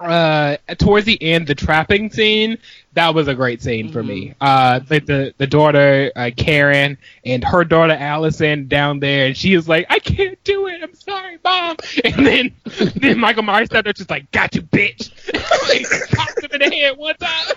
uh, 0.00 0.56
towards 0.78 1.06
the 1.06 1.22
end, 1.22 1.46
the 1.46 1.54
trapping 1.54 2.10
scene 2.10 2.58
that 2.94 3.14
was 3.14 3.28
a 3.28 3.34
great 3.34 3.62
scene 3.62 3.92
for 3.92 4.02
me. 4.02 4.34
Uh, 4.40 4.80
like 4.90 5.06
the 5.06 5.32
the 5.38 5.46
daughter 5.46 6.10
uh, 6.16 6.30
Karen 6.36 6.98
and 7.24 7.44
her 7.44 7.64
daughter 7.64 7.92
Allison 7.92 8.66
down 8.66 8.98
there, 8.98 9.26
and 9.26 9.36
she 9.36 9.54
is 9.54 9.68
like, 9.68 9.86
"I 9.90 9.98
can't 10.00 10.42
do 10.44 10.66
it. 10.66 10.82
I'm 10.82 10.94
sorry, 10.94 11.38
mom." 11.44 11.76
And 12.04 12.26
then 12.26 12.54
then 12.96 13.18
Michael 13.18 13.42
Myers 13.42 13.66
stepped 13.66 13.86
up, 13.86 13.94
just 13.94 14.10
like, 14.10 14.30
"Got 14.32 14.54
you, 14.54 14.62
bitch!" 14.62 15.10
like, 15.68 16.10
popped 16.10 16.42
him 16.42 16.50
in 16.60 16.68
the 16.68 16.76
head 16.76 16.96
one 16.96 17.14
time. 17.16 17.56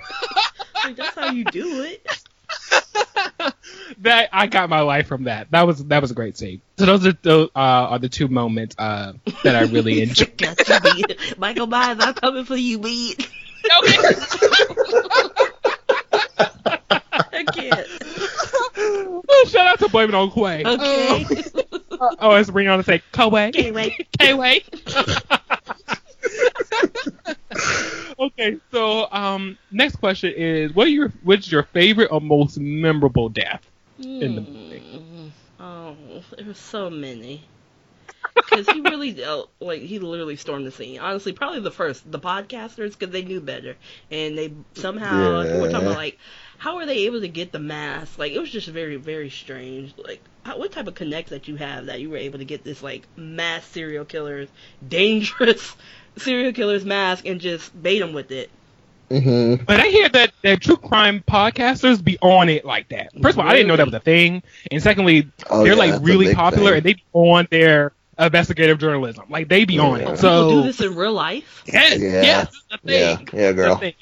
Like, 0.83 0.95
that's 0.97 1.15
how 1.15 1.31
you 1.31 1.45
do 1.45 1.81
it. 1.81 2.02
That 4.03 4.29
I 4.31 4.47
got 4.47 4.69
my 4.69 4.81
life 4.81 5.07
from 5.07 5.23
that. 5.23 5.49
That 5.51 5.65
was 5.67 5.83
that 5.85 6.01
was 6.01 6.11
a 6.11 6.13
great 6.13 6.37
scene. 6.37 6.61
So 6.77 6.85
those 6.85 7.05
are 7.07 7.13
those 7.21 7.49
uh, 7.55 7.59
are 7.59 7.99
the 7.99 8.09
two 8.09 8.27
moments 8.27 8.75
uh, 8.77 9.13
that 9.43 9.55
I 9.55 9.63
really 9.63 10.01
enjoyed. 10.03 10.37
Got 10.37 10.67
you 10.97 11.05
beat. 11.07 11.37
Michael 11.37 11.67
Myers, 11.67 11.97
I'm 11.99 12.13
coming 12.13 12.45
for 12.45 12.55
you, 12.55 12.79
beat. 12.79 13.29
I 17.11 17.45
can't. 17.53 17.87
Oh, 18.75 19.45
shout 19.47 19.67
out 19.67 19.79
to 19.79 19.89
Blame 19.89 20.09
It 20.09 20.15
on 20.15 20.31
Quay. 20.31 20.63
Okay. 20.65 21.43
Oh, 22.19 22.35
it's 22.35 22.49
bringing 22.49 22.71
on 22.71 22.79
to 22.79 22.83
say 22.83 23.01
Kway. 23.13 23.53
Can't 23.53 23.73
wait. 23.73 24.07
Kway. 24.19 24.63
okay, 28.19 28.57
so 28.71 29.07
um, 29.11 29.57
next 29.71 29.95
question 29.97 30.33
is: 30.35 30.73
What 30.73 30.87
are 30.87 30.91
your 30.91 31.13
what's 31.23 31.51
your 31.51 31.63
favorite 31.63 32.09
or 32.11 32.19
most 32.19 32.59
memorable 32.59 33.29
death? 33.29 33.63
In 34.19 34.35
the 34.35 34.41
movie. 34.41 34.83
Mm, 34.99 35.31
Oh, 35.59 35.95
there 36.37 36.45
were 36.47 36.53
so 36.53 36.89
many. 36.89 37.49
Because 38.35 38.67
he 38.67 38.81
really, 38.81 39.11
dealt- 39.13 39.51
like, 39.59 39.81
he 39.81 39.99
literally 39.99 40.35
stormed 40.35 40.65
the 40.65 40.71
scene. 40.71 40.99
Honestly, 40.99 41.33
probably 41.33 41.59
the 41.61 41.71
first, 41.71 42.09
the 42.11 42.19
podcasters, 42.19 42.91
because 42.97 43.11
they 43.11 43.23
knew 43.23 43.39
better, 43.41 43.75
and 44.11 44.37
they 44.37 44.53
somehow 44.75 45.41
Yeah. 45.43 45.59
we're 45.59 45.69
talking 45.69 45.87
about 45.87 45.95
like, 45.97 46.19
how 46.57 46.75
were 46.77 46.85
they 46.85 47.05
able 47.05 47.21
to 47.21 47.27
get 47.27 47.51
the 47.51 47.59
mask? 47.59 48.17
Like, 48.17 48.31
it 48.33 48.39
was 48.39 48.49
just 48.51 48.67
very, 48.67 48.95
very 48.97 49.29
strange. 49.29 49.93
Like, 49.97 50.21
how, 50.43 50.57
what 50.57 50.71
type 50.71 50.87
of 50.87 50.95
connect 50.95 51.29
that 51.29 51.47
you 51.47 51.55
have 51.57 51.85
that 51.87 52.01
you 52.01 52.09
were 52.09 52.17
able 52.17 52.39
to 52.39 52.45
get 52.45 52.63
this 52.63 52.81
like 52.83 53.07
mass 53.15 53.65
serial 53.67 54.05
killers, 54.05 54.49
dangerous 54.87 55.75
serial 56.17 56.53
killers 56.53 56.85
mask, 56.85 57.25
and 57.25 57.39
just 57.41 57.79
bait 57.81 57.99
them 57.99 58.13
with 58.13 58.31
it? 58.31 58.51
Hmm 59.13 59.55
But 59.65 59.79
I 59.79 59.87
hear 59.87 60.09
that, 60.09 60.33
that 60.43 60.61
true 60.61 60.77
crime 60.77 61.23
podcasters 61.27 62.03
be 62.03 62.17
on 62.21 62.49
it 62.49 62.65
like 62.65 62.89
that. 62.89 63.11
First 63.21 63.35
of 63.37 63.39
all, 63.43 63.49
I 63.49 63.53
didn't 63.53 63.67
know 63.67 63.77
that 63.77 63.85
was 63.85 63.93
a 63.93 63.99
thing, 63.99 64.43
and 64.71 64.81
secondly, 64.81 65.31
Oh, 65.49 65.63
they're 65.63 65.75
yeah, 65.75 65.77
like 65.77 65.95
really 65.97 66.27
popular, 66.29 66.73
thing. 66.73 66.75
and 66.75 66.83
they 66.85 66.93
be 66.93 67.03
on 67.13 67.47
their 67.51 67.93
investigative 68.19 68.79
journalism. 68.79 69.25
Like 69.29 69.49
they 69.49 69.65
be 69.65 69.79
on 69.79 70.01
Yeah. 70.01 70.01
it. 70.01 70.19
People 70.19 70.43
do 70.43 70.61
this 70.61 70.81
in 70.81 70.95
real 70.95 71.13
life. 71.13 71.65
yes, 71.65 72.05
Yeah. 72.17 72.19
yes, 72.19 72.65
a 72.71 72.77
yeah 72.83 73.17
thing. 73.17 73.29
yeah 73.33 73.51
It's 73.55 73.63
a 73.63 73.71
girl 73.71 73.75
thing. 73.77 73.93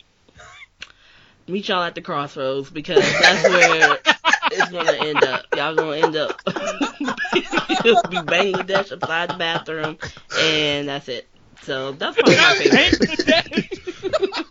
meet 1.48 1.68
y'all 1.68 1.84
at 1.84 1.96
the 1.96 2.02
crossroads 2.02 2.70
because 2.70 3.18
that's 3.18 3.46
where 3.46 4.00
it's 4.50 4.70
gonna 4.70 4.94
end 4.94 5.24
up. 5.24 5.46
Y'all 5.52 5.76
gonna 5.76 5.98
end 5.98 6.16
up 6.16 6.36
just 7.84 8.10
be 8.10 8.22
banging 8.22 8.58
the 8.58 8.64
desk 8.64 8.92
upside 8.92 9.30
the 9.30 9.36
bathroom, 9.36 9.98
and 10.36 10.88
that's 10.88 11.08
it. 11.10 11.28
So 11.62 11.92
that's 11.94 12.18
probably 12.18 12.38
my 12.40 12.54
favorite. 12.54 12.96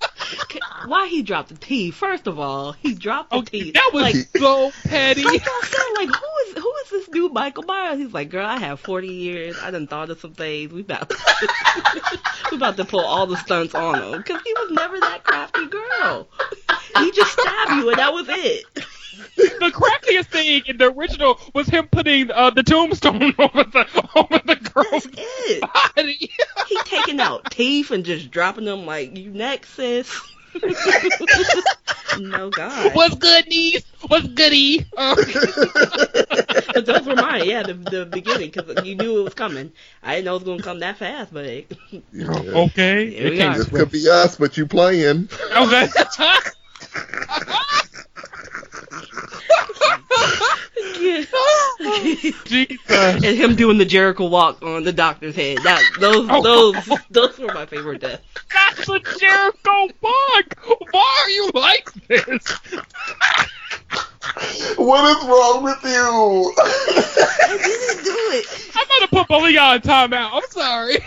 Why 0.86 1.08
he 1.08 1.22
dropped 1.22 1.48
the 1.50 1.54
T? 1.56 1.90
First 1.90 2.26
of 2.26 2.38
all, 2.38 2.72
he 2.72 2.94
dropped 2.94 3.30
the 3.30 3.36
Okay, 3.38 3.64
T. 3.64 3.70
that 3.72 3.90
was 3.92 4.02
like. 4.02 4.14
so 4.38 4.70
petty. 4.84 5.22
Like 5.22 5.42
I 5.44 5.60
said, 5.64 6.06
like 6.06 6.08
who 6.14 6.26
is 6.58 6.62
who 6.62 6.72
is 6.84 6.90
this 6.90 7.08
dude 7.08 7.32
Michael 7.32 7.64
Myers? 7.64 7.98
He's 7.98 8.12
like, 8.12 8.30
girl, 8.30 8.46
I 8.46 8.58
have 8.58 8.80
forty 8.80 9.08
years. 9.08 9.56
I 9.62 9.70
done 9.70 9.86
thought 9.86 10.10
of 10.10 10.20
some 10.20 10.32
things. 10.34 10.72
We 10.72 10.80
about 10.80 11.12
we 12.50 12.56
about 12.56 12.76
to 12.78 12.84
pull 12.84 13.04
all 13.04 13.26
the 13.26 13.36
stunts 13.36 13.74
on 13.74 14.02
him 14.02 14.18
because 14.18 14.40
he 14.44 14.52
was 14.54 14.70
never 14.72 14.98
that 15.00 15.24
crafty 15.24 15.66
girl. 15.66 16.28
He 16.98 17.10
just 17.12 17.32
stabbed 17.32 17.72
you 17.72 17.90
and 17.90 17.98
that 17.98 18.12
was 18.12 18.26
it. 18.28 18.64
the 19.36 19.70
crappiest 19.70 20.26
thing 20.26 20.62
in 20.66 20.78
the 20.78 20.90
original 20.92 21.38
was 21.54 21.68
him 21.68 21.88
putting 21.88 22.30
uh, 22.30 22.50
the 22.50 22.62
tombstone 22.62 23.22
over 23.38 23.64
the 23.64 24.08
over 24.16 24.38
the 24.38 24.54
That's 24.54 24.68
girl's 24.68 25.06
it. 25.12 25.60
body. 25.60 26.30
He 26.68 26.78
taking 26.84 27.18
out 27.20 27.50
teeth 27.50 27.90
and 27.90 28.04
just 28.04 28.30
dropping 28.30 28.64
them 28.64 28.86
like 28.86 29.16
you 29.16 29.30
next, 29.30 29.70
sis. 29.70 30.08
No 32.18 32.50
God. 32.50 32.94
What's 32.94 33.14
good, 33.16 33.46
niece? 33.48 33.84
What's 34.08 34.26
goody? 34.28 34.84
Uh, 34.96 35.16
But 36.72 36.86
those 36.86 37.06
were 37.06 37.16
mine. 37.16 37.44
Yeah, 37.46 37.62
the 37.62 37.74
the 37.74 38.06
beginning 38.06 38.50
because 38.50 38.84
you 38.86 38.94
knew 38.94 39.20
it 39.20 39.24
was 39.24 39.34
coming. 39.34 39.72
I 40.02 40.16
didn't 40.16 40.24
know 40.26 40.36
it 40.36 40.42
was 40.42 40.44
gonna 40.44 40.62
come 40.62 40.80
that 40.80 40.96
fast, 40.98 41.32
but 41.32 41.44
it, 41.44 41.72
Yeah. 42.12 42.26
okay, 42.28 43.10
Here 43.10 43.26
it 43.26 43.36
came. 43.36 43.52
This 43.52 43.68
could 43.68 43.90
be 43.90 44.08
us, 44.08 44.36
but 44.36 44.56
you 44.56 44.66
playing. 44.66 45.28
Okay. 45.56 45.88
yeah. 51.00 51.24
Jesus. 52.44 52.78
and 52.90 53.24
him 53.24 53.56
doing 53.56 53.78
the 53.78 53.84
Jericho 53.84 54.26
walk 54.28 54.62
on 54.62 54.84
the 54.84 54.92
doctor's 54.92 55.34
head. 55.36 55.58
That 55.64 55.82
those 56.00 56.26
Oh. 56.30 56.42
those 56.42 56.88
those 57.10 57.38
were 57.38 57.52
my 57.52 57.66
favorite 57.66 58.00
deaths. 58.00 58.22
That's 58.52 58.88
a 58.88 59.00
Jericho 59.18 59.88
walk. 60.00 60.56
Why 60.90 61.20
are 61.22 61.30
you 61.30 61.50
like 61.54 61.92
this? 62.08 62.46
What 64.76 65.16
is 65.16 65.24
wrong 65.28 65.62
with 65.62 65.82
you? 65.84 66.54
I 66.58 67.58
didn't 67.62 68.04
do 68.04 68.16
it. 68.32 68.46
I'm 68.76 68.86
gonna 68.88 69.08
put 69.08 69.28
both 69.28 69.44
of 69.44 69.50
y'all 69.50 69.74
in 69.74 69.80
timeout. 69.82 70.30
I'm 70.32 70.42
sorry. 70.50 70.98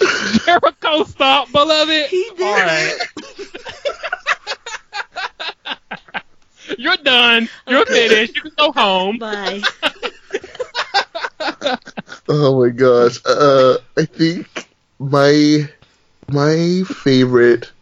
Jericho, 0.44 1.04
stop, 1.04 1.50
beloved. 1.52 2.06
He 2.06 2.30
did 2.36 2.42
All 2.46 2.54
right. 2.54 2.98
it. 5.66 6.78
You're 6.78 6.96
done. 6.98 7.48
You're 7.66 7.80
Okay. 7.82 8.08
finished. 8.08 8.36
You 8.36 8.42
can 8.42 8.52
go 8.56 8.72
home. 8.72 9.18
Bye. 9.18 9.62
Oh 12.28 12.60
my 12.62 12.68
gosh. 12.70 13.18
Uh, 13.24 13.78
I 13.96 14.04
think 14.04 14.68
my 14.98 15.68
my 16.28 16.82
favorite 16.86 17.72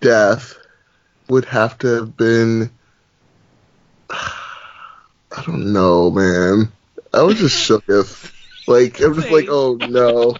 death 0.00 0.56
would 1.28 1.44
have 1.46 1.78
to 1.78 1.86
have 1.88 2.16
been. 2.16 2.70
I 4.10 5.42
don't 5.44 5.72
know, 5.72 6.10
man. 6.10 6.72
I 7.12 7.22
was 7.22 7.38
just 7.38 7.58
shook 7.58 7.88
as 7.88 8.32
like 8.66 9.00
I'm 9.00 9.14
just 9.14 9.30
like, 9.30 9.46
oh 9.48 9.76
no, 9.80 10.36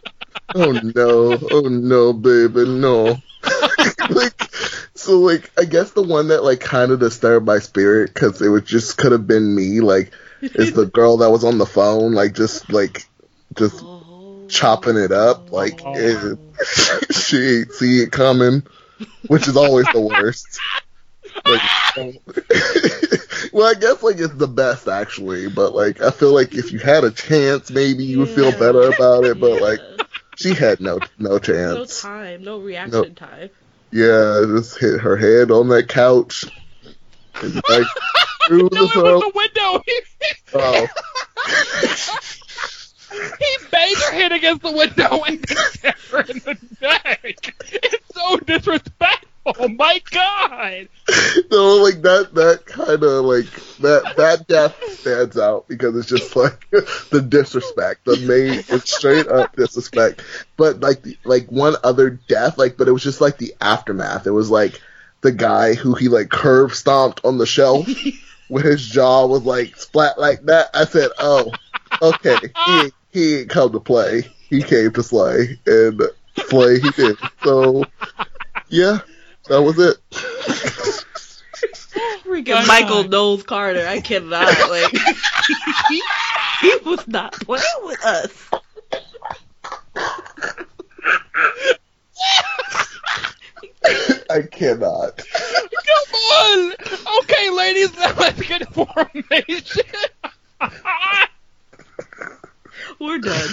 oh 0.54 0.72
no, 0.72 1.38
oh 1.50 1.68
no, 1.68 2.12
baby, 2.12 2.64
no. 2.66 3.16
like 4.10 4.54
so, 4.94 5.20
like 5.20 5.50
I 5.58 5.64
guess 5.64 5.92
the 5.92 6.02
one 6.02 6.28
that 6.28 6.42
like 6.44 6.60
kind 6.60 6.92
of 6.92 7.00
disturbed 7.00 7.46
my 7.46 7.58
spirit 7.58 8.12
because 8.12 8.40
it 8.42 8.48
was 8.48 8.62
just 8.62 8.96
could 8.96 9.12
have 9.12 9.26
been 9.26 9.54
me. 9.54 9.80
Like, 9.80 10.12
is 10.40 10.72
the 10.72 10.86
girl 10.86 11.18
that 11.18 11.30
was 11.30 11.44
on 11.44 11.58
the 11.58 11.66
phone, 11.66 12.12
like 12.12 12.34
just 12.34 12.70
like 12.72 13.08
just 13.54 13.82
Oh. 13.82 14.44
chopping 14.48 14.96
it 14.96 15.12
up, 15.12 15.52
like 15.52 15.80
oh. 15.84 15.94
it, 15.96 16.38
she 17.14 17.36
ain't 17.58 17.72
see 17.72 18.02
it 18.02 18.12
coming, 18.12 18.62
which 19.28 19.48
is 19.48 19.56
always 19.56 19.86
the 19.92 20.00
worst. 20.00 20.60
Like, 21.44 21.60
well, 23.52 23.66
I 23.66 23.74
guess 23.78 24.02
like 24.02 24.18
it's 24.18 24.34
the 24.34 24.48
best 24.48 24.88
actually, 24.88 25.48
but 25.48 25.74
like 25.74 26.00
I 26.00 26.10
feel 26.10 26.32
like 26.32 26.54
if 26.54 26.72
you 26.72 26.78
had 26.78 27.04
a 27.04 27.10
chance, 27.10 27.70
maybe 27.70 28.04
you 28.04 28.20
would 28.20 28.30
feel 28.30 28.52
better 28.52 28.82
about 28.82 29.24
it. 29.24 29.38
But 29.38 29.54
Yeah. 29.54 29.60
like 29.60 29.80
she 30.36 30.54
had 30.54 30.80
no 30.80 31.00
no 31.18 31.38
chance, 31.38 31.74
no 31.74 31.84
time, 31.84 32.44
no 32.44 32.58
reaction 32.58 33.14
time. 33.14 33.50
Yeah, 33.92 34.42
just 34.46 34.78
hit 34.78 35.00
her 35.00 35.16
head 35.16 35.50
on 35.50 35.68
that 35.68 35.88
couch. 35.88 36.44
And, 37.42 37.54
like 37.68 37.86
through 38.48 38.68
No, 38.72 38.80
the 38.80 38.84
it 38.84 38.92
throat. 38.92 39.14
was 39.14 39.22
the 39.22 39.32
window. 39.34 39.82
Oh, 40.54 40.86
he 43.38 43.66
banged 43.70 43.96
her 43.98 44.12
head 44.12 44.32
against 44.32 44.62
the 44.62 44.72
window 44.72 45.22
and 45.24 45.48
stabbed 45.48 45.98
her 46.10 46.20
in 46.22 46.38
the 46.38 46.56
neck. 46.80 47.54
It's 47.72 48.14
so 48.14 48.36
disrespectful. 48.38 49.68
My 49.70 50.00
God. 50.10 50.88
No, 51.50 51.76
like 51.76 52.02
that 52.02 52.34
that 52.34 52.66
kind 52.66 53.02
of 53.02 53.24
like 53.24 53.46
that 54.16 54.46
death 54.46 54.76
stands 54.98 55.38
out 55.38 55.68
because 55.68 55.96
it's 55.96 56.08
just 56.08 56.34
like 56.36 56.68
the 56.70 57.24
disrespect. 57.26 58.04
The 58.04 58.16
main 58.18 58.64
it's 58.68 58.94
straight 58.94 59.28
up 59.28 59.54
disrespect. 59.56 60.22
But 60.56 60.80
like 60.80 61.02
the, 61.02 61.16
like 61.24 61.50
one 61.50 61.76
other 61.84 62.10
death 62.10 62.58
like 62.58 62.76
but 62.76 62.88
it 62.88 62.92
was 62.92 63.02
just 63.02 63.20
like 63.20 63.38
the 63.38 63.54
aftermath. 63.60 64.26
It 64.26 64.32
was 64.32 64.50
like 64.50 64.80
the 65.20 65.32
guy 65.32 65.74
who 65.74 65.94
he 65.94 66.08
like 66.08 66.30
curve 66.30 66.74
stomped 66.74 67.24
on 67.24 67.38
the 67.38 67.46
shelf 67.46 67.88
where 68.48 68.64
his 68.64 68.86
jaw 68.86 69.26
was 69.26 69.44
like 69.44 69.76
splat 69.76 70.18
like 70.18 70.42
that. 70.44 70.70
I 70.74 70.84
said 70.84 71.10
oh 71.18 71.52
okay. 72.02 72.38
He 72.66 72.92
he 73.12 73.36
ain't 73.40 73.50
come 73.50 73.72
to 73.72 73.80
play. 73.80 74.26
He 74.48 74.62
came 74.62 74.92
to 74.92 75.02
slay. 75.02 75.58
And 75.66 76.02
slay 76.48 76.80
he 76.80 76.90
did. 76.90 77.16
So 77.42 77.84
yeah 78.68 78.98
that 79.48 79.62
was 79.62 79.78
it 79.78 79.96
Freaking 82.24 82.46
God. 82.46 82.66
Michael 82.66 83.04
Knowles 83.04 83.42
Carter. 83.42 83.86
I 83.86 84.00
cannot. 84.00 84.46
Like 84.68 84.90
he, 85.88 86.02
he 86.60 86.76
was 86.84 87.06
not 87.06 87.32
playing 87.32 87.62
with 87.84 88.04
us. 88.04 88.50
I 94.30 94.42
cannot. 94.42 95.22
Come 95.22 96.14
on. 96.14 96.72
Okay, 97.22 97.50
ladies, 97.50 97.96
now 97.96 98.14
let's 98.18 98.40
get 98.42 98.72
formation. 98.74 99.82
We're 102.98 103.18
done. 103.18 103.48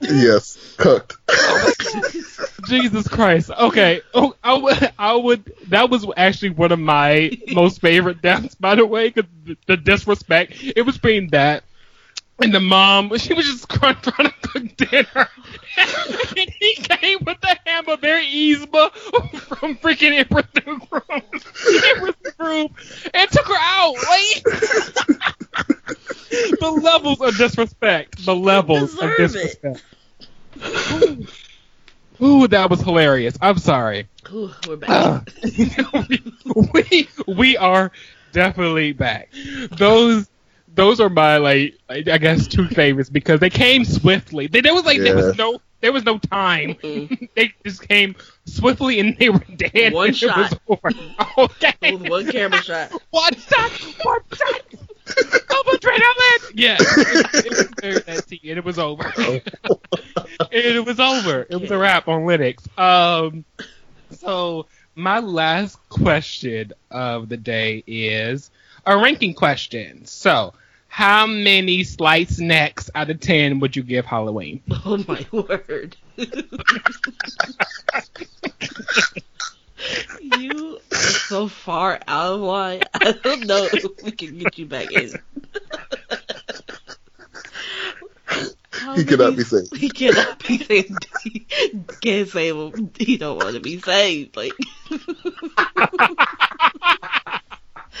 Yes, 0.00 0.58
cooked. 0.76 1.16
Jesus 2.68 3.08
Christ. 3.08 3.50
Okay. 3.50 4.00
Oh, 4.14 4.34
I 4.42 4.54
would, 4.54 4.92
I 4.98 5.14
would. 5.14 5.52
That 5.68 5.90
was 5.90 6.06
actually 6.16 6.50
one 6.50 6.72
of 6.72 6.78
my 6.78 7.36
most 7.52 7.80
favorite 7.80 8.22
deaths, 8.22 8.54
by 8.54 8.74
the 8.74 8.86
way, 8.86 9.08
because 9.08 9.30
the, 9.66 9.76
disrespect. 9.76 10.54
It 10.62 10.82
was 10.82 10.96
between 10.96 11.28
that 11.28 11.64
and 12.40 12.54
the 12.54 12.60
mom. 12.60 13.16
She 13.18 13.34
was 13.34 13.46
just 13.46 13.68
trying 13.78 14.00
to 14.00 14.12
cook 14.12 14.76
dinner, 14.76 15.28
and 15.76 16.50
he 16.60 16.74
came 16.76 17.18
with 17.24 17.40
the 17.40 17.56
hammer, 17.66 17.96
very 17.96 18.26
Yzma 18.26 18.92
from 18.92 19.76
freaking 19.76 20.18
Emperor's 20.18 20.44
New 20.66 20.80
Groove, 20.88 22.16
Groove, 22.38 22.70
and 23.14 23.30
took 23.30 23.46
her 23.46 23.54
out. 23.58 23.94
Like 23.94 24.42
the 26.60 26.80
levels 26.82 27.20
of 27.20 27.36
disrespect. 27.36 28.24
The 28.24 28.34
levels 28.34 28.98
of 28.98 29.10
disrespect. 29.16 29.84
Ooh, 32.20 32.48
that 32.48 32.68
was 32.68 32.80
hilarious. 32.80 33.38
I'm 33.40 33.58
sorry. 33.58 34.08
Ooh, 34.32 34.50
we're 34.66 34.74
back. 34.76 35.30
we 36.74 37.08
we 37.26 37.56
are 37.56 37.92
definitely 38.32 38.92
back. 38.92 39.30
Those 39.70 40.28
those 40.74 41.00
are 41.00 41.08
my 41.08 41.38
like 41.38 41.78
I 41.88 42.18
guess 42.18 42.46
two 42.46 42.66
favorites 42.68 43.10
because 43.10 43.40
they 43.40 43.50
came 43.50 43.84
swiftly. 43.84 44.46
They, 44.46 44.60
there 44.60 44.74
was 44.74 44.84
like 44.84 44.98
there 44.98 45.16
was 45.16 45.36
no 45.36 45.60
there 45.80 45.92
was 45.92 46.04
no 46.04 46.18
time. 46.18 46.74
Mm-mm. 46.74 47.28
they 47.36 47.52
just 47.64 47.86
came 47.86 48.14
swiftly 48.44 49.00
and 49.00 49.16
they 49.18 49.30
were 49.30 49.42
dead. 49.56 49.92
One 49.92 50.12
shot. 50.14 50.36
Was 50.36 50.58
over. 50.68 50.90
Okay. 51.38 51.74
With 51.82 52.08
one 52.08 52.30
camera 52.30 52.62
shot. 52.62 52.92
One 53.10 53.34
shot. 53.34 53.70
One 54.02 54.20
shot. 54.32 54.62
Of 55.08 55.66
adrenaline. 55.80 56.52
Yeah. 56.54 56.76
It, 56.80 57.70
it 57.82 57.94
was 57.94 58.04
that 58.04 58.26
tea, 58.28 58.40
and 58.50 58.58
it 58.58 58.64
was 58.64 58.78
over. 58.78 59.10
and 59.16 59.42
it 60.50 60.84
was 60.84 61.00
over. 61.00 61.46
It 61.48 61.56
was 61.56 61.70
a 61.70 61.78
wrap 61.78 62.08
on 62.08 62.22
Linux. 62.22 62.66
Um. 62.78 63.44
So 64.10 64.66
my 64.94 65.20
last 65.20 65.78
question 65.88 66.72
of 66.90 67.28
the 67.28 67.36
day 67.36 67.82
is 67.86 68.50
a 68.86 68.96
ranking 68.96 69.34
question. 69.34 70.04
So, 70.06 70.54
how 70.88 71.26
many 71.26 71.84
sliced 71.84 72.40
necks 72.40 72.90
out 72.94 73.10
of 73.10 73.20
ten 73.20 73.60
would 73.60 73.76
you 73.76 73.82
give 73.82 74.06
Halloween? 74.06 74.62
Oh 74.84 75.04
my 75.06 75.26
word. 75.30 75.96
you 80.38 80.78
are 80.92 80.96
so 80.96 81.48
far 81.48 82.00
out 82.08 82.32
of 82.34 82.40
line. 82.40 82.82
I 82.94 83.12
don't 83.12 83.46
know 83.46 83.68
if 83.72 84.02
we 84.02 84.10
can 84.12 84.38
get 84.38 84.58
you 84.58 84.66
back 84.66 84.90
in. 84.92 85.12
How 88.70 88.94
He 88.94 89.04
cannot 89.04 89.36
be 89.36 89.42
saved. 89.44 89.76
He 89.76 89.90
cannot 89.90 90.46
be 90.46 90.58
saved. 90.58 91.06
He 91.22 91.46
can't 92.00 92.28
save 92.28 92.56
him. 92.56 92.90
He 92.98 93.16
don't 93.16 93.36
want 93.36 93.54
to 93.54 93.60
be 93.60 93.80
saved. 93.80 94.36
Like 94.36 94.52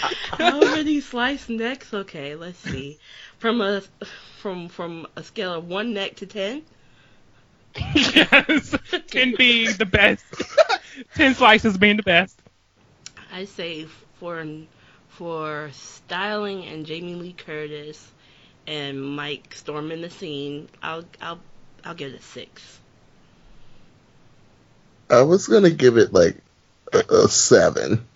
how 0.00 0.60
many 0.60 1.00
sliced 1.00 1.48
necks? 1.48 1.92
Okay, 1.92 2.34
let's 2.34 2.58
see. 2.58 2.98
From 3.38 3.60
a 3.60 3.82
from 4.40 4.68
from 4.68 5.06
a 5.16 5.22
scale 5.22 5.54
of 5.54 5.68
one 5.68 5.94
neck 5.94 6.16
to 6.16 6.26
ten. 6.26 6.62
yes, 7.94 8.76
ten 9.08 9.34
being 9.36 9.76
the 9.76 9.86
best. 9.86 10.24
ten 11.14 11.34
slices 11.34 11.76
being 11.76 11.96
the 11.96 12.02
best. 12.02 12.40
I 13.32 13.44
say 13.44 13.86
for 14.18 14.44
for 15.08 15.70
styling 15.72 16.64
and 16.64 16.86
Jamie 16.86 17.14
Lee 17.14 17.32
Curtis 17.32 18.10
and 18.66 19.02
Mike 19.02 19.54
storming 19.54 20.02
the 20.02 20.10
scene, 20.10 20.68
I'll 20.82 21.04
I'll 21.20 21.40
I'll 21.84 21.94
give 21.94 22.12
it 22.12 22.20
a 22.20 22.22
six. 22.22 22.78
I 25.10 25.22
was 25.22 25.46
gonna 25.46 25.70
give 25.70 25.96
it 25.96 26.12
like 26.12 26.36
a, 26.92 26.98
a 26.98 27.28
seven. 27.28 28.06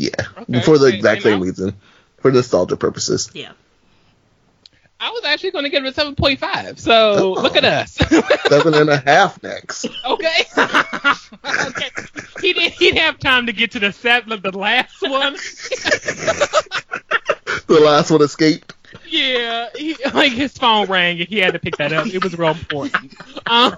Yeah, 0.00 0.10
Okay, 0.38 0.60
for 0.62 0.78
the 0.78 0.86
and- 0.86 0.94
exact 0.94 1.22
same 1.22 1.34
I'll- 1.34 1.40
reason, 1.40 1.74
for 2.20 2.30
nostalgia 2.30 2.76
purposes. 2.76 3.30
Yeah. 3.34 3.52
I 5.02 5.10
was 5.10 5.24
actually 5.24 5.50
going 5.52 5.64
to 5.64 5.70
give 5.70 5.82
it 5.84 5.88
a 5.88 5.92
seven 5.94 6.14
point 6.14 6.40
five. 6.40 6.78
So 6.78 7.32
look 7.32 7.56
at 7.56 7.64
us. 7.64 7.92
Seven 8.48 8.74
and 8.74 8.90
a 8.90 8.98
half 8.98 9.42
next. 9.42 9.86
okay. 10.04 10.44
okay. 10.58 11.88
He 12.42 12.52
didn't. 12.52 12.72
He 12.74 12.86
didn't 12.90 12.98
have 12.98 13.18
time 13.18 13.46
to 13.46 13.52
get 13.54 13.70
to 13.72 13.78
the 13.78 13.92
seven. 13.92 14.40
The 14.42 14.56
last 14.56 15.00
one. 15.02 15.36
The 17.66 17.80
last 17.80 18.10
one 18.10 18.20
escaped. 18.22 18.74
Yeah, 19.08 19.68
he, 19.76 19.96
like 20.12 20.32
his 20.32 20.56
phone 20.58 20.88
rang 20.88 21.20
and 21.20 21.28
he 21.28 21.38
had 21.38 21.52
to 21.54 21.60
pick 21.60 21.76
that 21.76 21.92
up. 21.92 22.06
It 22.08 22.22
was 22.22 22.36
real 22.36 22.50
important. 22.50 23.14
Um, 23.46 23.76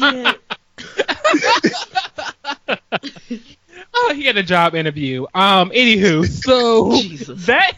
Yeah. 0.00 0.32
Oh, 3.94 4.12
he 4.14 4.24
had 4.24 4.36
a 4.36 4.42
job 4.42 4.74
interview. 4.74 5.26
Um, 5.34 5.70
anywho, 5.70 6.26
so 6.26 6.92
Jesus. 7.00 7.46
that 7.46 7.72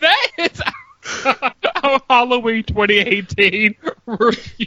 that 0.00 0.28
is 0.38 0.62
our 1.82 2.00
Halloween 2.08 2.62
2018 2.64 3.74
review. 4.06 4.66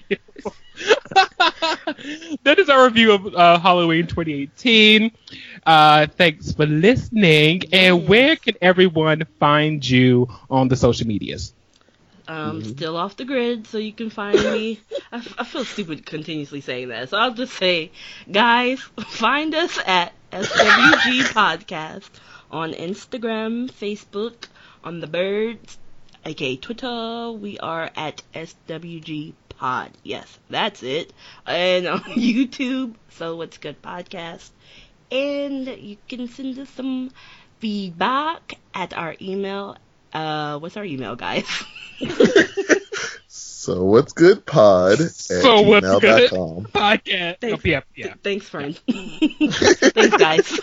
that 2.44 2.56
is 2.60 2.70
our 2.70 2.86
review 2.86 3.14
of 3.14 3.34
uh, 3.34 3.60
Halloween 3.60 4.08
2018. 4.08 5.12
uh, 5.66 6.08
thanks 6.08 6.52
for 6.54 6.66
listening. 6.66 7.64
And 7.72 8.08
where 8.08 8.36
can 8.36 8.56
everyone 8.62 9.24
find 9.40 9.88
you 9.88 10.28
on 10.50 10.68
the 10.68 10.76
social 10.76 11.08
medias? 11.08 11.54
Um, 12.28 12.62
Mhm. 12.62 12.70
still 12.78 12.98
off 12.98 13.16
the 13.18 13.26
grid, 13.26 13.68
so 13.68 13.78
you 13.78 13.94
can 13.94 14.10
find 14.10 14.36
me. 14.38 14.80
I, 15.12 15.18
f- 15.18 15.36
I 15.38 15.44
feel 15.44 15.64
stupid 15.66 16.06
continuously 16.06 16.62
saying 16.62 16.88
that, 16.90 17.10
so 17.10 17.18
I'll 17.18 17.34
just 17.34 17.54
say, 17.54 17.92
guys, 18.32 18.80
find 19.10 19.54
us 19.54 19.78
at 19.86 20.12
SWG 20.32 21.22
Podcast 21.34 22.10
on 22.52 22.74
Instagram, 22.74 23.70
Facebook, 23.72 24.48
on 24.84 25.00
the 25.02 25.08
Birds, 25.08 25.78
aka 26.26 26.56
Twitter. 26.58 27.32
We 27.32 27.60
are 27.60 27.92
at 27.96 28.22
SWG 28.34 29.34
Pod. 29.50 29.92
Yes, 30.04 30.40
that's 30.50 30.82
it. 30.84 31.14
And 31.46 31.88
on 31.88 32.00
YouTube, 32.18 32.96
so 33.10 33.36
what's 33.36 33.58
good 33.60 33.82
podcast. 33.82 34.50
And 35.12 35.68
you 35.68 35.98
can 36.10 36.28
send 36.28 36.58
us 36.60 36.70
some 36.72 37.12
feedback 37.60 38.58
at 38.74 38.94
our 38.98 39.16
email. 39.22 39.78
Uh, 40.14 40.60
what's 40.60 40.78
our 40.78 40.86
email, 40.86 41.16
guys? 41.16 41.46
So 43.66 43.84
what's 43.84 44.14
good 44.14 44.46
pod 44.46 45.02
at 45.02 45.10
So 45.10 45.62
what's 45.64 45.88
good? 46.00 46.30
Podcast. 46.30 47.40
Thanks. 47.40 47.58
Oh, 47.66 47.68
yeah, 47.68 47.82
yeah. 47.96 48.14
Thanks, 48.24 48.48
friend. 48.48 48.76
Thanks, 48.88 50.18
guys. 50.18 50.48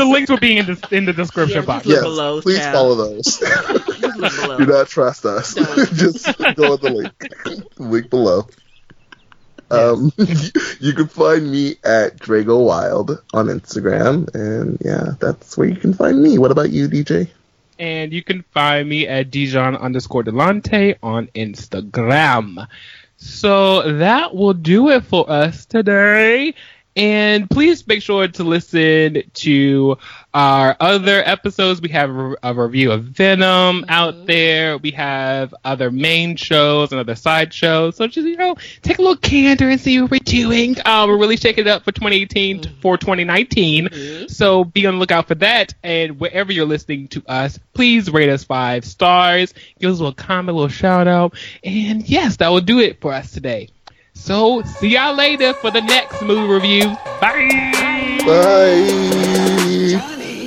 The 0.00 0.04
links 0.04 0.30
will 0.30 0.38
be 0.38 0.56
in 0.58 0.66
the 0.66 0.88
in 0.92 1.04
the 1.06 1.12
description 1.12 1.60
Yeah, 1.60 1.66
box. 1.66 1.86
Yes, 1.86 2.02
below, 2.02 2.40
please 2.42 2.58
child. 2.58 2.74
follow 2.74 2.94
those. 2.94 3.24
Just 3.24 4.16
look 4.18 4.36
below. 4.36 4.58
Do 4.58 4.66
not 4.66 4.88
trust 4.88 5.24
us. 5.26 5.54
Just 5.54 6.24
go 6.56 6.72
on 6.72 6.80
the 6.80 6.90
link. 6.90 7.68
link 7.78 8.10
below. 8.10 8.46
Um, 9.70 10.10
you 10.80 10.92
can 10.94 11.06
find 11.08 11.50
me 11.50 11.76
at 11.84 12.16
Drago 12.18 12.64
Wild 12.64 13.22
on 13.34 13.46
Instagram, 13.48 14.34
and 14.34 14.78
yeah, 14.82 15.12
that's 15.20 15.56
where 15.58 15.68
you 15.68 15.76
can 15.76 15.92
find 15.92 16.22
me. 16.22 16.38
What 16.38 16.50
about 16.50 16.70
you, 16.70 16.88
DJ? 16.88 17.28
And 17.80 18.12
you 18.12 18.22
can 18.22 18.42
find 18.52 18.86
me 18.86 19.08
at 19.08 19.30
Dijon 19.30 19.74
underscore 19.74 20.22
Delante 20.22 20.96
on 21.02 21.28
Instagram. 21.28 22.68
So 23.16 23.96
that 23.96 24.34
will 24.34 24.52
do 24.52 24.90
it 24.90 25.04
for 25.04 25.30
us 25.30 25.64
today. 25.64 26.54
And 27.00 27.48
please 27.48 27.86
make 27.86 28.02
sure 28.02 28.28
to 28.28 28.44
listen 28.44 29.22
to 29.32 29.96
our 30.34 30.76
other 30.78 31.22
episodes. 31.24 31.80
We 31.80 31.88
have 31.88 32.10
a 32.10 32.34
a 32.42 32.54
review 32.54 32.92
of 32.92 33.04
Venom 33.04 33.86
out 33.88 34.26
there. 34.26 34.76
We 34.76 34.90
have 34.92 35.54
other 35.64 35.90
main 35.90 36.36
shows 36.36 36.92
and 36.92 37.00
other 37.00 37.14
side 37.14 37.54
shows. 37.54 37.96
So 37.96 38.06
just, 38.06 38.26
you 38.26 38.36
know, 38.36 38.56
take 38.82 38.98
a 38.98 39.02
little 39.02 39.16
candor 39.16 39.70
and 39.70 39.80
see 39.80 40.00
what 40.00 40.10
we're 40.10 40.18
doing. 40.20 40.76
Uh, 40.84 41.06
we're 41.08 41.16
really 41.18 41.36
shaking 41.36 41.66
it 41.66 41.68
up 41.68 41.84
for 41.84 41.92
2018 41.92 42.62
for 42.80 42.98
2019. 42.98 43.88
Mhm. 43.88 44.30
So 44.30 44.64
be 44.64 44.86
on 44.86 44.94
the 44.94 45.00
lookout 45.00 45.26
for 45.28 45.36
that. 45.36 45.72
And 45.82 46.20
wherever 46.20 46.52
you're 46.52 46.66
listening 46.66 47.08
to 47.08 47.22
us, 47.26 47.58
please 47.72 48.10
rate 48.10 48.28
us 48.28 48.44
five 48.44 48.84
stars. 48.84 49.54
Give 49.78 49.90
us 49.90 49.98
a 49.98 50.02
little 50.02 50.14
comment, 50.14 50.50
a 50.50 50.52
little 50.52 50.68
shout 50.68 51.08
out. 51.08 51.34
And 51.64 52.06
yes, 52.06 52.36
that 52.36 52.48
will 52.48 52.60
do 52.60 52.78
it 52.80 53.00
for 53.00 53.12
us 53.12 53.30
today. 53.30 53.68
So 54.20 54.62
see 54.62 54.88
y'all 54.88 55.14
later 55.14 55.54
for 55.54 55.70
the 55.70 55.80
next 55.80 56.22
movie 56.22 56.52
review. 56.52 56.96
Bye. 57.20 58.20
Bye. 58.26 58.86
Johnny. 59.90 60.39